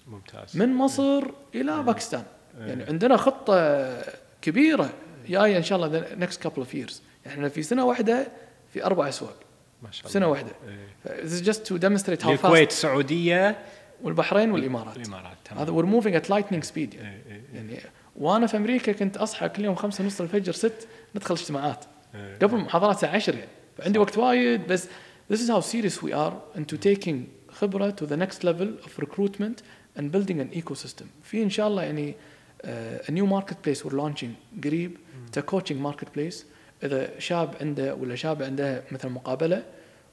ممتاز. 0.09 0.57
من 0.57 0.75
مصر 0.75 1.23
إلى 1.55 1.83
باكستان. 1.83 2.25
يعني 2.61 2.85
عندنا 2.85 3.17
خطة 3.17 4.03
كبيرة 4.43 4.91
جاية 5.29 5.57
إن 5.57 5.63
شاء 5.63 5.79
الله 5.79 6.01
the 6.01 6.27
next 6.27 6.37
couple 6.37 6.63
of 6.63 6.75
years. 6.75 6.95
إحنا 7.27 7.49
في 7.49 7.63
سنة 7.63 7.85
واحدة 7.85 8.29
في 8.73 8.85
أربع 8.85 9.09
أسواق. 9.09 9.37
ما 9.83 9.91
شاء 9.91 10.01
الله. 10.01 10.13
سنه 10.13 10.27
واحدة. 10.27 10.53
إيه. 10.69 11.23
This 11.23 11.43
is 11.43 11.47
just 11.47 11.61
to 11.65 11.79
demonstrate 11.79 12.23
how 12.23 12.29
الكويت 12.29 12.71
fast 12.71 12.73
السعودية. 12.73 13.59
والبحرين 14.03 14.51
والإمارات. 14.51 14.97
الإمارات 14.97 15.37
تمام. 15.45 15.63
هذا 15.63 15.73
we're 15.73 16.03
moving 16.03 16.15
at 16.23 16.29
lightning 16.29 16.69
speed 16.71 16.95
يعني, 16.95 17.17
إيه، 17.27 17.33
إيه، 17.33 17.43
يعني 17.55 17.81
وأنا 18.19 18.47
في 18.47 18.57
أمريكا 18.57 18.93
كنت 18.93 19.17
أصحى 19.17 19.49
كل 19.49 19.65
يوم 19.65 19.75
خمسة 19.75 20.05
ونص 20.05 20.21
الفجر 20.21 20.53
ست 20.53 20.89
ندخل 21.17 21.35
اجتماعات. 21.35 21.85
إيه. 22.15 22.39
قبل 22.43 22.55
المحاضرات 22.55 22.95
الساعة 22.97 23.15
10 23.15 23.35
يعني. 23.35 23.51
فعندي 23.79 23.99
وقت 23.99 24.19
وايد 24.19 24.67
بس 24.67 24.89
this 25.33 25.37
is 25.37 25.49
how 25.49 25.61
serious 25.61 26.03
we 26.03 26.13
are 26.13 26.59
into 26.59 26.77
taking 26.77 27.17
خبرة 27.49 27.91
to 28.01 28.05
the 28.07 28.17
next 28.17 28.45
level 28.45 28.87
of 28.87 29.05
recruitment 29.05 29.63
and 29.99 30.13
building 30.13 30.41
an 30.41 30.59
ecosystem. 30.61 31.05
في 31.23 31.43
إن 31.43 31.51
شاء 31.51 31.69
الله 31.69 31.83
يعني 31.83 32.15
uh, 32.15 32.67
a 33.07 33.11
new 33.11 33.27
marketplace 33.27 33.85
we're 33.85 33.99
launching 33.99 34.63
قريب 34.65 34.97
it's 35.29 35.37
a 35.37 35.43
coaching 35.43 35.77
marketplace. 35.87 36.45
إذا 36.83 37.19
شاب 37.19 37.55
عنده 37.61 37.95
ولا 37.95 38.15
شاب 38.15 38.43
عنده 38.43 38.83
مثلا 38.93 39.11
مقابلة 39.11 39.63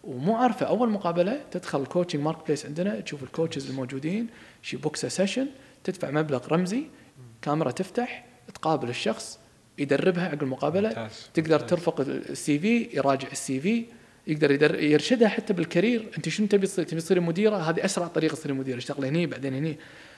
ومو 0.04 0.36
عارفة 0.36 0.66
أول 0.66 0.90
مقابلة 0.90 1.42
تدخل 1.52 1.82
ال 1.82 2.22
coaching 2.22 2.48
marketplace 2.48 2.66
عندنا 2.66 3.00
تشوف 3.00 3.24
ال 3.24 3.29
coaches 3.30 3.70
الموجودين. 3.70 4.28
she 4.62 4.78
books 4.78 5.06
session 5.06 5.48
تدفع 5.84 6.12
مبلغ 6.12 6.48
رمزي. 6.48 6.84
كاميرا 7.46 7.72
تفتح 7.72 8.26
تقابل 8.54 8.90
الشخص 8.90 9.40
يدربها 9.78 10.28
عقب 10.28 10.44
المقابلة 10.44 10.90
ممتاز، 10.90 11.30
تقدر 11.34 11.52
ممتاز. 11.52 11.70
ترفق 11.70 12.02
ال 12.02 12.60
CV 12.60 12.90
يراجع 12.94 13.28
ال 13.32 13.60
CV 13.60 13.86
يقدر 14.28 14.52
يدر 14.52 14.84
يرشدها 14.84 15.28
حتى 15.28 15.54
بال 15.54 15.67
career. 15.67 16.12
أنت 16.18 16.30
شنو 16.30 16.48
تبي 16.48 16.68
تصير؟ 16.68 16.86
تبي 16.86 17.02
تصير 17.02 17.22
مديرة؟ 17.22 17.56
هذه 17.56 17.86
أسرع 17.86 18.08
طريقة 18.08 18.34
تصير 18.34 18.54
مديرة. 18.54 18.78
اشتغل 18.78 19.06
هني 19.06 19.26
بعدين 19.26 19.54
هني. 19.54 19.78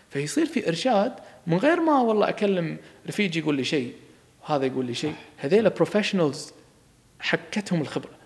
فيصير 0.09 0.45
في 0.45 0.67
إرشاد 0.67 1.13
من 1.47 1.57
غير 1.57 1.79
ما 1.79 2.01
والله 2.01 2.29
أكلم 2.29 2.77
رفيجي 3.07 3.39
يقول 3.39 3.55
لي 3.55 3.63
شيء 3.63 3.93
هذا 4.45 4.65
يقول 4.65 4.85
لي 4.85 4.93
شيء. 4.93 5.13
هذيلا 5.37 5.69
professionals 5.69 6.53
حكتهم 7.19 7.81
الخبرة. 7.81 8.17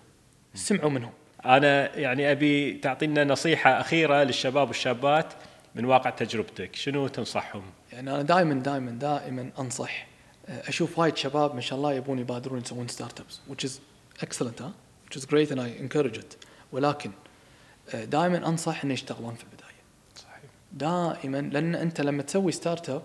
سمعوا 0.54 0.90
منهم. 0.90 1.12
أنا 1.44 1.98
يعني 1.98 2.32
أبي 2.32 2.72
تعطينا 2.72 3.24
نصيحة 3.24 3.80
أخيرة 3.80 4.22
للشباب 4.22 4.68
والشابات. 4.68 5.32
من 5.74 5.84
واقع 5.84 6.10
تجربتك 6.10 6.76
شنو 6.76 7.08
تنصحهم؟ 7.08 7.62
يعني 7.92 8.10
أنا 8.10 8.22
دائما 8.22 8.54
دائما 8.54 8.90
دائما 8.90 9.50
أنصح 9.58 10.06
آه، 10.48 10.68
أشوف 10.68 10.98
وايد 10.98 11.16
شباب 11.16 11.54
ما 11.54 11.60
شاء 11.60 11.78
الله 11.78 11.92
يبون 11.92 12.18
يبادرون 12.18 12.60
يسوون 12.60 12.88
startups 12.88 13.40
which 13.50 13.68
is 13.68 13.72
excellent 14.24 14.62
ها؟ 14.62 14.72
which 15.06 15.16
is 15.16 15.24
great 15.24 15.50
and 15.50 15.60
I 15.60 15.84
encourage 15.84 16.18
it. 16.18 16.36
ولكن 16.72 17.10
آه، 17.94 18.04
دائما 18.04 18.48
أنصح 18.48 18.84
إنه 18.84 18.94
يشتغلون 18.94 19.34
في 19.34 19.44
البداية. 19.44 19.82
صحيح. 20.16 20.50
دائما 20.72 21.40
لأن 21.52 21.74
أنت 21.74 22.00
لما 22.00 22.22
تسوي 22.22 22.52
startup 22.52 23.02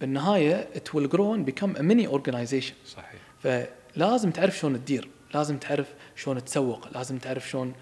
بالنهاية 0.00 0.68
it 0.74 0.94
will 0.94 1.08
grow 1.08 1.34
and 1.34 1.46
become 1.46 1.76
a 1.76 1.82
mini 1.82 2.06
organization. 2.06 2.74
صحيح. 2.86 3.20
فلازم 3.42 4.30
تعرف 4.30 4.58
شلون 4.58 4.84
تدير 4.84 5.08
لازم 5.34 5.58
تعرف 5.58 5.86
شلون 6.16 6.44
تسوق 6.44 6.88
لازم 6.92 7.18
تعرف 7.18 7.48
شلون 7.50 7.72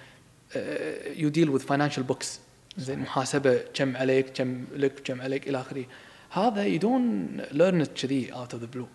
you 1.16 1.28
deal 1.28 1.50
with 1.50 1.60
financial 1.60 2.02
books 2.02 2.40
زين 2.76 2.98
محاسبة 2.98 3.60
كم 3.74 3.96
عليك 3.96 4.30
كم 4.30 4.64
لك 4.72 5.00
كم 5.04 5.20
عليك 5.20 5.48
إلى 5.48 5.60
آخره. 5.60 5.84
هذا 6.30 6.64
you 6.64 6.88
don't 6.88 7.26
learn 7.52 7.84
كذي 7.84 8.32
out 8.32 8.54
of 8.54 8.62
the 8.62 8.68
blue 8.68 8.88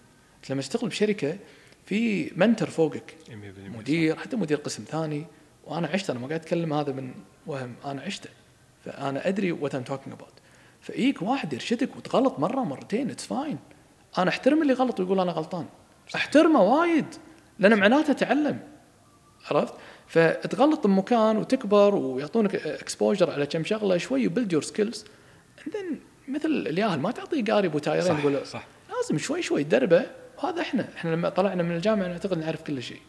لما 0.50 0.62
تشتغل 0.62 0.89
بشركة 0.89 1.38
في 1.86 2.32
mentor 2.36 2.70
فوقك. 2.70 3.15
100% 3.30 3.32
مدير 3.78 4.15
حتى 4.15 4.38
مدير 4.38 4.58
قسم 4.58 4.84
ثاني. 4.84 5.26
وأنا 5.65 5.88
عشت 5.88 6.10
أنا 6.10 6.20
ما 6.20 6.28
قاعد 6.28 6.39
أتكلم 6.39 6.74
هذا 6.74 6.94
من 6.94 7.13
وهم. 7.48 7.76
أنا 7.86 8.02
عشته. 8.02 8.30
فأنا 8.86 9.28
أدري 9.28 9.52
what 9.52 9.76
I'm 9.76 9.84
talking 9.84 10.14
about 10.14 10.34
ف 10.82 10.90
يعني 10.90 11.22
واحد 11.22 11.54
يرشدك 11.54 11.98
وتغلط 11.98 12.39
مرة 12.39 12.62
مرتين 12.62 13.10
it's 13.10 13.26
fine 13.26 13.58
أنا 14.17 14.30
أحترم 14.30 14.62
اللي 14.62 14.74
غلط 14.74 15.00
ويقول 15.00 15.20
أنا 15.20 15.32
غلطان. 15.32 15.65
أحترمه 16.15 16.62
وايد. 16.62 17.06
لأن 17.60 17.80
معناته 17.80 18.13
تعلم. 18.13 18.60
عرفت؟ 19.52 19.74
فتغلط 20.08 20.88
بمكان 20.88 21.38
وتكبر 21.38 21.96
ويعطونك 21.96 22.56
exposure 22.56 23.32
على 23.32 23.46
كم 23.46 23.64
شغلة 23.64 23.98
شوي 23.98 24.24
ي 24.24 24.29
build 24.29 24.54
your 24.54 24.62
skills 24.62 25.06
مثل 26.28 26.46
الياهل 26.46 27.00
ما 27.00 27.12
تعطيه 27.12 27.44
قارب 27.44 27.76
وتايرين 27.76 28.20
تقول 28.20 28.34
له 28.34 28.44
صح. 28.44 28.66
لازم 28.90 29.18
شوي 29.18 29.42
شوي 29.42 29.64
تدربه. 29.64 30.06
وهذا 30.44 30.62
إحنا 30.62 30.88
إحنا 30.98 31.10
لما 31.10 31.30
طلعنا 31.30 31.64
من 31.64 31.76
الجامعة 31.76 32.08
نعتقد 32.08 32.38
نعرف 32.38 32.62
كل 32.62 32.84
شيء. 32.84 33.02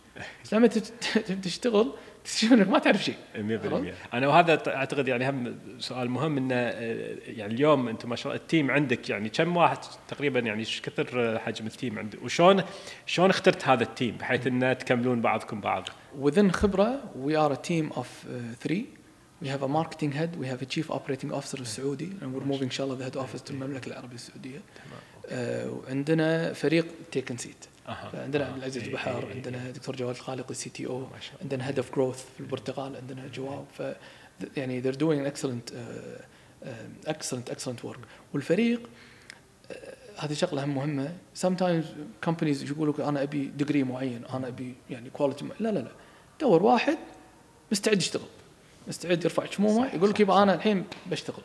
بس 0.44 0.54
لما 0.54 0.66
تشتغل 1.44 1.92
تكتشف 2.24 2.52
إنك 2.52 2.68
ما 2.68 2.78
تعرف 2.78 3.04
شيء. 3.04 3.14
100% 3.34 4.14
أنا 4.14 4.28
وهذا 4.28 4.76
أعتقد 4.76 5.08
يعني 5.08 5.28
هم 5.28 5.58
سؤال 5.78 6.10
مهم 6.10 6.36
إنه 6.36 6.54
آه، 6.54 7.16
يعني 7.26 7.54
اليوم 7.54 7.88
انت 7.88 8.06
ما 8.06 8.16
شاء 8.16 8.32
الله 8.32 8.42
ال 8.42 8.48
team 8.48 8.70
عندك 8.70 9.10
يعني 9.10 9.28
كم 9.28 9.56
واحد 9.56 9.78
تقريبا 10.08 10.40
يعني 10.40 10.60
إيش 10.60 10.80
كثر 10.80 11.38
حجم 11.38 11.66
ال 11.66 11.73
team 11.73 11.98
عندك؟ 11.98 12.22
وشلون 12.22 12.62
شلون 13.06 13.30
اخترت 13.30 13.68
هذا 13.68 13.82
ال 13.82 13.89
team 13.89 14.16
بحيث 14.16 14.46
إنه 14.46 14.72
تكملون 14.72 15.20
بعضكم 15.20 15.60
بعض؟ 15.60 15.88
Within 16.22 16.50
خبرة 16.50 17.00
a 17.26 17.56
team 17.56 17.98
of 17.98 18.00
uh, 18.00 18.66
three. 18.66 18.86
We 19.42 19.48
have 19.48 19.62
a 19.62 19.68
marketing 19.68 20.12
head. 20.12 20.36
We 20.36 20.46
have 20.46 20.62
a 20.62 20.66
chief 20.66 20.90
operating 20.90 21.32
officer 21.32 21.60
السعودي. 21.60 22.12
And 22.20 22.34
we're 22.34 22.54
moving 22.54 22.62
إن 22.62 22.70
شاء 22.70 22.86
الله 22.86 22.98
the 22.98 23.12
head 23.12 23.16
office 23.16 23.42
to 23.42 23.50
المملكة 23.50 23.88
العربية 23.88 24.14
السعودية. 24.14 24.58
آه، 24.58 25.11
وعندنا 25.30 26.52
فريق 26.52 26.86
Taken 27.12 27.36
Seat 27.36 27.64
أها. 27.88 28.10
فعندنا 28.12 28.44
آه، 28.44 28.48
عبد 28.48 28.56
العزيز 28.58 28.82
إيه، 28.82 28.92
بحر 28.92 29.10
إيه، 29.10 29.28
إيه. 29.28 29.34
عندنا 29.34 29.70
دكتور 29.70 29.96
جواد 29.96 30.14
الخالق 30.14 30.50
ال 30.50 30.70
CTO 30.70 31.06
عندنا 31.42 31.68
head 31.68 31.78
of 31.78 31.94
growth 31.94 32.24
في 32.34 32.40
البرتغال 32.40 32.96
عندنا 32.96 33.28
جواب. 33.28 33.64
ف 33.78 33.82
يعني 34.56 34.82
they're 34.82 34.96
doing 34.96 35.26
an 35.26 35.32
excellent 35.32 35.72
uh, 35.72 37.10
excellent 37.10 37.54
excellent 37.54 37.88
work. 37.88 37.98
والفريق 38.34 38.88
هذه 40.18 40.32
شغلة 40.32 40.64
هم 40.64 40.74
مهمة. 40.74 41.16
Sometimes 41.42 41.84
companies 42.26 42.70
يقولوا 42.70 42.94
لك 42.94 43.00
أنا 43.00 43.22
أبي 43.22 43.44
degree 43.56 43.84
معين 43.84 44.24
أنا 44.24 44.48
أبي 44.48 44.74
يعني 44.90 45.10
quality 45.10 45.44
لا 45.60 45.68
لا 45.68 45.78
لا. 45.78 45.92
دور 46.40 46.62
واحد 46.62 46.98
مستعد 47.72 47.96
يشتغل. 47.96 48.28
مستعد 48.88 49.24
يرفع 49.24 49.44
شمومه 49.44 49.94
يقول 49.94 50.10
لك 50.10 50.28
صح. 50.28 50.34
أنا 50.34 50.54
الحين 50.54 50.84
بشتغل. 51.06 51.42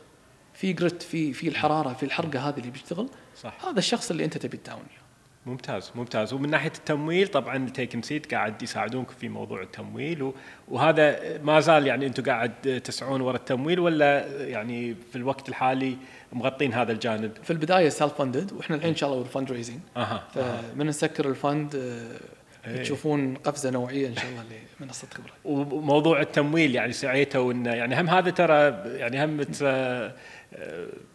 في 0.58 0.74
grit 0.74 1.04
في 1.04 1.34
في 1.34 1.48
الحرارة 1.48 1.94
في 1.94 2.04
الحرقة 2.04 2.50
هذه 2.50 2.58
اللي 2.58 2.72
بيشتغل 2.72 3.10
صح 3.42 3.66
هذا 3.66 3.80
الشخص 3.80 4.12
اللي 4.12 4.26
أنت 4.26 4.38
تبي 4.38 4.60
وياه 4.68 5.08
ممتاز 5.46 5.92
ممتاز 5.96 6.34
ومن 6.34 6.50
ناحية 6.50 6.72
التمويل 6.78 7.28
طبعا 7.28 7.70
Taken 7.70 8.02
Seat 8.02 8.34
قاعد 8.34 8.62
يساعدونكم 8.62 9.14
في 9.14 9.30
موضوع 9.30 9.62
التمويل 9.62 10.32
وهذا 10.68 11.38
ما 11.44 11.60
زال 11.60 11.88
يعني 11.88 12.06
أنتم 12.06 12.24
قاعد 12.24 12.82
تسعون 12.84 13.22
ورا 13.22 13.36
التمويل 13.36 13.80
ولا 13.80 14.28
يعني 14.44 14.96
في 15.12 15.16
الوقت 15.16 15.50
الحالي 15.50 15.98
مغطين 16.34 16.74
هذا 16.74 16.92
الجانب؟ 16.92 17.32
في 17.44 17.52
البداية 17.52 17.90
self-funded 17.90 18.54
وإحنا 18.54 18.76
الحين 18.76 18.90
إن 18.90 18.96
شاء 18.96 19.14
الله 19.14 19.24
fundraising 19.24 19.80
أها. 19.98 20.24
فمن 20.34 20.88
نسكر 20.88 21.30
ال 21.30 21.39
fund 21.39 21.76
آه، 21.76 22.38
إيه. 22.68 22.84
تشوفون 22.84 23.36
قفزة 23.36 23.70
نوعية 23.70 24.08
إن 24.08 24.16
شاء 24.16 24.26
الله 24.26 24.44
لمنصه 24.80 25.08
خبره 25.14 25.34
وموضوع 25.46 26.22
التمويل 26.22 26.76
يعني 26.76 26.94
سعيته 26.94 27.52
إنه 27.52 27.74
يعني 27.74 28.02
هم 28.02 28.10
هذا 28.10 28.30
ترى 28.30 28.54
يعني 28.98 29.26
هم 29.26 29.42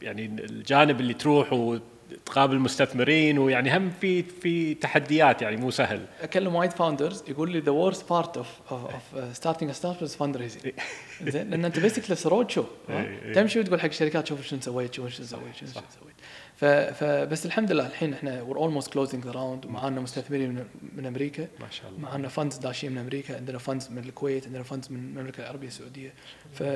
يعني 0.03 0.27
الجانب 0.27 1.01
اللي 1.01 1.14
تروح 1.14 1.53
وتقابل 1.53 2.59
مستثمرين 2.59 3.38
ويعني 3.38 3.77
هم 3.77 3.90
في 4.01 4.23
في 4.23 4.75
تحديات 4.75 5.42
يعني 5.42 5.57
مو 5.57 5.71
سهل. 5.71 6.07
أكلم 6.23 6.55
وايد 6.55 6.71
founders 6.71 7.25
يقول 7.29 7.51
لي 7.51 7.61
the 7.61 7.73
worst 7.73 8.09
part 8.11 8.37
of 8.37 8.49
of 8.71 9.37
starting 9.37 9.71
a 9.71 9.73
startup 9.73 10.03
is 10.03 10.16
fundraising 10.16 10.73
زين 11.27 11.51
لأن 11.51 11.64
أنت 11.64 11.79
basically 11.79 12.16
roadshow. 12.27 12.64
تمشي 13.35 13.61
وتقول 13.61 13.81
حق 13.81 13.87
الشركات 13.87 14.27
شوف 14.27 14.47
شنو 14.47 14.61
سويت 14.61 14.95
شوف 14.95 15.09
شنو 15.09 15.27
سويت 15.27 15.55
شنو. 15.57 15.68
سويت. 15.68 16.14
فبس 16.70 17.46
الحمد 17.46 17.72
لله 17.72 17.87
الحين 17.87 18.12
إحنا 18.14 18.46
we're 18.48 18.57
almost 18.59 18.87
closing 18.87 19.20
the 19.27 19.33
round. 19.33 19.66
ومعانا 19.66 20.01
مستثمرين 20.01 20.51
من, 20.51 20.64
من 20.96 21.07
أمريكا. 21.07 21.48
ما 21.61 21.70
شاء 21.70 21.88
الله. 21.90 22.01
معنا 22.01 22.29
funds 22.29 22.57
داشين 22.57 22.92
من 22.92 22.98
أمريكا. 22.98 23.37
عندنا 23.37 23.59
funds 23.59 23.90
من 23.90 23.98
الكويت 23.98 24.46
عندنا 24.46 24.62
funds 24.62 24.90
من 24.90 24.96
المملكة 24.96 25.40
العربية 25.40 25.66
السعودية. 25.68 26.14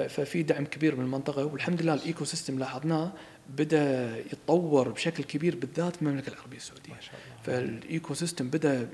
ففي 0.08 0.42
دعم 0.42 0.64
كبير 0.64 0.96
من 0.96 1.04
المنطقة. 1.04 1.44
والحمد 1.44 1.82
لله 1.82 1.94
ال 1.94 2.24
ecosystem 2.24 2.58
لاحظناه 2.58 3.12
بدأ 3.58 4.16
يتطور 4.18 4.88
بشكل 4.88 5.24
كبير 5.24 5.56
بالذات 5.56 5.96
في 5.96 6.02
المملكة 6.02 6.30
العربية 6.30 6.56
السعودية. 6.56 6.92
ما 6.92 7.00
شاء 7.00 7.14
الله. 7.14 7.42
فال 7.42 8.14
ecosystem 8.14 8.50
بدا 8.50 8.88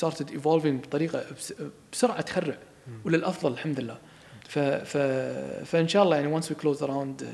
started 0.00 0.26
evolving 0.30 0.86
بطريقة 0.86 1.24
بس- 1.38 1.54
بسرعة 1.92 2.20
تخرع. 2.20 2.58
وللأفضل 3.04 3.52
الحمد 3.52 3.80
لله. 3.80 3.98
ف 4.48 4.58
ف 4.58 4.96
فإن 5.66 5.88
شاء 5.88 6.02
الله 6.02 6.16
يعني 6.16 6.40
once 6.40 6.44
we 6.44 6.54
close 6.62 6.78
the 6.80 6.86
round 6.86 7.24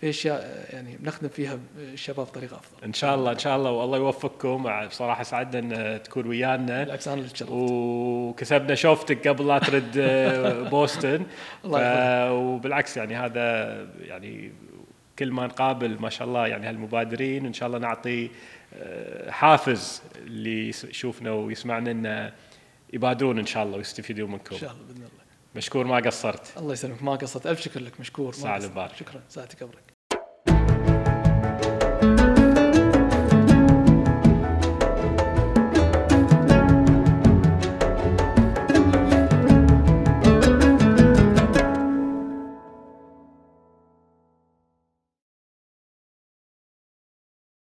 في 0.00 0.08
أشياء 0.10 0.66
يعني 0.72 0.96
بنخدم 0.96 1.28
فيها 1.28 1.58
الشباب 1.78 2.26
بطريقة 2.26 2.56
أفضل. 2.56 2.84
إن 2.84 2.92
شاء 2.92 3.14
الله 3.14 3.32
إن 3.32 3.38
شاء 3.38 3.56
الله 3.56 3.70
والله 3.70 3.98
يوفقكم. 3.98 4.86
بصراحه 4.86 5.22
سعدنا 5.22 5.96
إن 5.96 6.02
تكون 6.02 6.26
ويانا. 6.26 6.84
بالعكس 6.84 7.08
أنا 7.08 7.16
اللي 7.20 7.28
تشرفت. 7.32 7.52
وكسبنا 7.52 8.74
شوفتك 8.74 9.28
قبل 9.28 9.46
لا 9.48 9.58
ترد 9.58 9.92
آه، 9.98 10.62
بوسطن. 10.70 11.26
الله 11.64 11.78
ف- 11.78 12.30
وبالعكس 12.32 12.96
يعني 12.96 13.16
هذا 13.16 13.76
يعني 14.00 14.52
كل 15.18 15.30
ما 15.32 15.46
نقابل 15.46 16.00
ما 16.00 16.10
شاء 16.10 16.28
الله 16.28 16.46
يعني 16.46 16.66
هالمبادرين. 16.68 17.46
إن 17.46 17.52
شاء 17.52 17.66
الله 17.66 17.78
نعطي 17.78 18.30
آه، 18.74 19.30
حافز 19.30 20.02
اللي 20.16 20.68
يشوفنا 20.68 21.32
ويسمعنا 21.32 21.90
إنه 21.90 22.32
يبادرون 22.92 23.38
إن 23.38 23.46
شاء 23.46 23.64
الله 23.64 23.76
ويستفيدون 23.76 24.26
إن 24.26 24.32
منكم 24.32 24.56
شاء 24.56 24.70
الله 24.72 24.82
بإذن 24.84 24.96
الله. 24.96 25.10
مشكور 25.56 25.86
ما 25.86 25.96
قصرت. 25.96 26.52
الله 26.58 26.72
يسلمك. 26.72 27.02
ما 27.02 27.12
قصرت. 27.14 27.46
ألف 27.46 27.60
شكر 27.60 27.80
لك 27.80 28.00
مشكور. 28.00 28.34
المبارك. 28.44 28.96
شكرا. 28.96 29.20
ساعتك 29.28 29.62
أبرك. 29.62 29.82